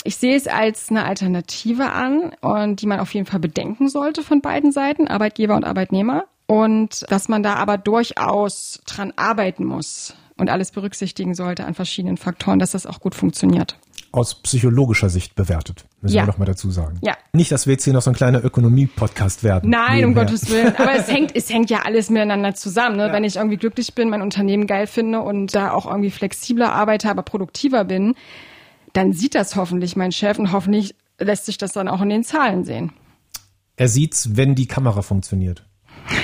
ich 0.05 0.17
sehe 0.17 0.35
es 0.35 0.47
als 0.47 0.89
eine 0.89 1.05
Alternative 1.05 1.93
an 1.93 2.33
und 2.41 2.81
die 2.81 2.87
man 2.87 3.01
auf 3.01 3.13
jeden 3.13 3.27
Fall 3.27 3.41
bedenken 3.41 3.91
sollte 3.91 4.23
von 4.23 4.41
beiden 4.41 4.73
Seiten, 4.73 5.09
Arbeitgeber 5.09 5.57
und 5.57 5.65
Arbeitnehmer. 5.65 6.25
Und 6.47 7.05
dass 7.11 7.29
man 7.29 7.43
da 7.43 7.57
aber 7.57 7.77
durchaus 7.77 8.81
dran 8.87 9.13
arbeiten 9.17 9.67
muss 9.67 10.15
und 10.39 10.49
alles 10.49 10.71
berücksichtigen 10.71 11.35
sollte 11.35 11.65
an 11.65 11.75
verschiedenen 11.75 12.17
Faktoren, 12.17 12.59
dass 12.59 12.71
das 12.71 12.87
auch 12.87 13.01
gut 13.01 13.15
funktioniert. 13.15 13.77
Aus 14.11 14.37
psychologischer 14.37 15.11
Sicht 15.11 15.35
bewertet, 15.35 15.85
müssen 16.01 16.17
ja. 16.17 16.23
wir 16.23 16.29
noch 16.29 16.39
mal 16.39 16.47
dazu 16.47 16.71
sagen. 16.71 16.99
Ja. 17.03 17.15
Nicht, 17.35 17.53
dass 17.53 17.67
wir 17.67 17.75
jetzt 17.75 17.85
hier 17.85 17.93
noch 17.93 18.01
so 18.01 18.11
ein 18.11 18.17
kleiner 18.17 18.43
Ökonomie-Podcast 18.43 19.45
werden. 19.45 19.69
Nein, 19.69 20.05
um 20.05 20.15
Gottes 20.15 20.49
Willen. 20.49 20.75
Aber 20.77 20.95
es 20.95 21.09
hängt, 21.09 21.37
es 21.37 21.51
hängt 21.51 21.69
ja 21.69 21.81
alles 21.85 22.09
miteinander 22.09 22.55
zusammen. 22.55 22.97
Ne? 22.97 23.09
Ja. 23.09 23.13
Wenn 23.13 23.25
ich 23.25 23.37
irgendwie 23.37 23.59
glücklich 23.59 23.95
bin, 23.95 24.09
mein 24.09 24.23
Unternehmen 24.23 24.67
geil 24.67 24.87
finde 24.87 25.21
und 25.21 25.55
da 25.55 25.73
auch 25.73 25.85
irgendwie 25.85 26.11
flexibler 26.11 26.73
arbeite, 26.73 27.11
aber 27.11 27.23
produktiver 27.23 27.85
bin, 27.85 28.15
dann 28.95 29.13
sieht 29.13 29.35
das 29.35 29.57
hoffentlich 29.57 29.97
mein 29.97 30.13
Chef 30.13 30.39
und 30.39 30.53
hoffentlich 30.53 30.95
lässt 31.19 31.45
sich 31.45 31.59
das 31.59 31.73
dann 31.73 31.89
auch 31.89 32.01
in 32.01 32.09
den 32.09 32.25
Zahlen 32.25 32.65
sehen. 32.65 32.93
Er 33.77 33.89
sieht's, 33.89 34.37
wenn 34.37 34.55
die 34.55 34.67
Kamera 34.67 35.03
funktioniert 35.03 35.68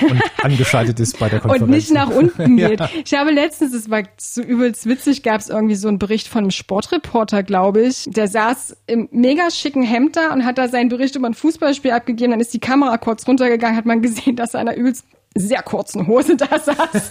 und 0.02 0.22
angeschaltet 0.42 1.00
ist 1.00 1.18
bei 1.18 1.28
der 1.28 1.40
Konferenz. 1.40 1.62
Und 1.62 1.70
nicht 1.70 1.92
nach 1.92 2.10
unten 2.10 2.56
geht. 2.56 2.80
Ja. 2.80 2.88
Ich 3.04 3.14
habe 3.14 3.30
letztens, 3.30 3.74
es 3.74 3.90
war 3.90 4.02
so 4.16 4.42
übelst 4.42 4.86
witzig, 4.86 5.22
gab 5.22 5.40
es 5.40 5.48
irgendwie 5.48 5.74
so 5.74 5.88
einen 5.88 5.98
Bericht 5.98 6.28
von 6.28 6.44
einem 6.44 6.50
Sportreporter, 6.50 7.42
glaube 7.42 7.82
ich. 7.82 8.04
Der 8.06 8.28
saß 8.28 8.76
im 8.86 9.08
mega 9.12 9.50
schicken 9.50 9.82
Hemd 9.82 10.16
da 10.16 10.32
und 10.32 10.44
hat 10.44 10.58
da 10.58 10.68
seinen 10.68 10.88
Bericht 10.88 11.16
über 11.16 11.26
ein 11.26 11.34
Fußballspiel 11.34 11.90
abgegeben. 11.90 12.32
Dann 12.32 12.40
ist 12.40 12.54
die 12.54 12.60
Kamera 12.60 12.98
kurz 12.98 13.26
runtergegangen, 13.26 13.76
hat 13.76 13.86
man 13.86 14.02
gesehen, 14.02 14.36
dass 14.36 14.54
er 14.54 14.60
einer 14.60 14.76
übelst 14.76 15.04
sehr 15.34 15.62
kurzen 15.62 16.06
Hose 16.06 16.36
da 16.36 16.58
saß. 16.58 17.10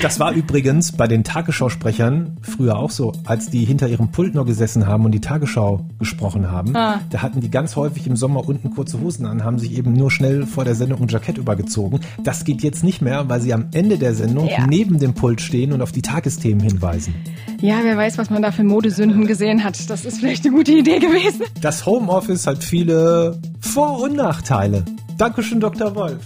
Das 0.00 0.20
war 0.20 0.32
übrigens 0.32 0.92
bei 0.92 1.08
den 1.08 1.24
Tagesschausprechern 1.24 2.36
früher 2.42 2.76
auch 2.76 2.90
so, 2.90 3.12
als 3.24 3.50
die 3.50 3.64
hinter 3.64 3.88
ihrem 3.88 4.12
Pult 4.12 4.32
nur 4.32 4.46
gesessen 4.46 4.86
haben 4.86 5.04
und 5.04 5.10
die 5.10 5.20
Tagesschau 5.20 5.88
gesprochen 5.98 6.52
haben. 6.52 6.76
Ah. 6.76 7.00
Da 7.10 7.20
hatten 7.20 7.40
die 7.40 7.50
ganz 7.50 7.74
häufig 7.74 8.06
im 8.06 8.14
Sommer 8.14 8.48
unten 8.48 8.70
kurze 8.70 9.00
Hosen 9.00 9.26
an, 9.26 9.42
haben 9.42 9.58
sich 9.58 9.76
eben 9.76 9.94
nur 9.94 10.12
schnell 10.12 10.46
vor 10.46 10.64
der 10.64 10.76
Sendung 10.76 11.02
ein 11.02 11.08
Jackett 11.08 11.36
übergezogen. 11.36 11.98
Das 12.22 12.44
geht 12.44 12.62
jetzt 12.62 12.84
nicht 12.84 13.02
mehr, 13.02 13.28
weil 13.28 13.40
sie 13.40 13.52
am 13.52 13.70
Ende 13.72 13.98
der 13.98 14.14
Sendung 14.14 14.46
ja. 14.46 14.68
neben 14.68 15.00
dem 15.00 15.14
Pult 15.14 15.40
stehen 15.40 15.72
und 15.72 15.82
auf 15.82 15.90
die 15.90 16.02
Tagesthemen 16.02 16.62
hinweisen. 16.62 17.14
Ja, 17.60 17.80
wer 17.82 17.96
weiß, 17.96 18.18
was 18.18 18.30
man 18.30 18.40
da 18.40 18.52
für 18.52 18.62
Modesünden 18.62 19.26
gesehen 19.26 19.64
hat. 19.64 19.90
Das 19.90 20.04
ist 20.04 20.20
vielleicht 20.20 20.46
eine 20.46 20.54
gute 20.54 20.70
Idee 20.70 21.00
gewesen. 21.00 21.42
Das 21.60 21.86
Homeoffice 21.86 22.46
hat 22.46 22.62
viele 22.62 23.40
Vor- 23.60 24.00
und 24.00 24.14
Nachteile. 24.14 24.84
Dankeschön, 25.16 25.58
Dr. 25.58 25.96
Wolf. 25.96 26.22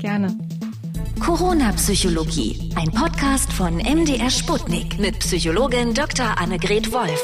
Gerne. 0.00 0.38
Corona-Psychologie, 1.20 2.70
ein 2.76 2.90
Podcast 2.92 3.52
von 3.52 3.76
MDR 3.76 4.30
Sputnik 4.30 4.98
mit 4.98 5.18
Psychologin 5.18 5.92
Dr. 5.92 6.38
Annegret 6.38 6.92
Wolf. 6.92 7.20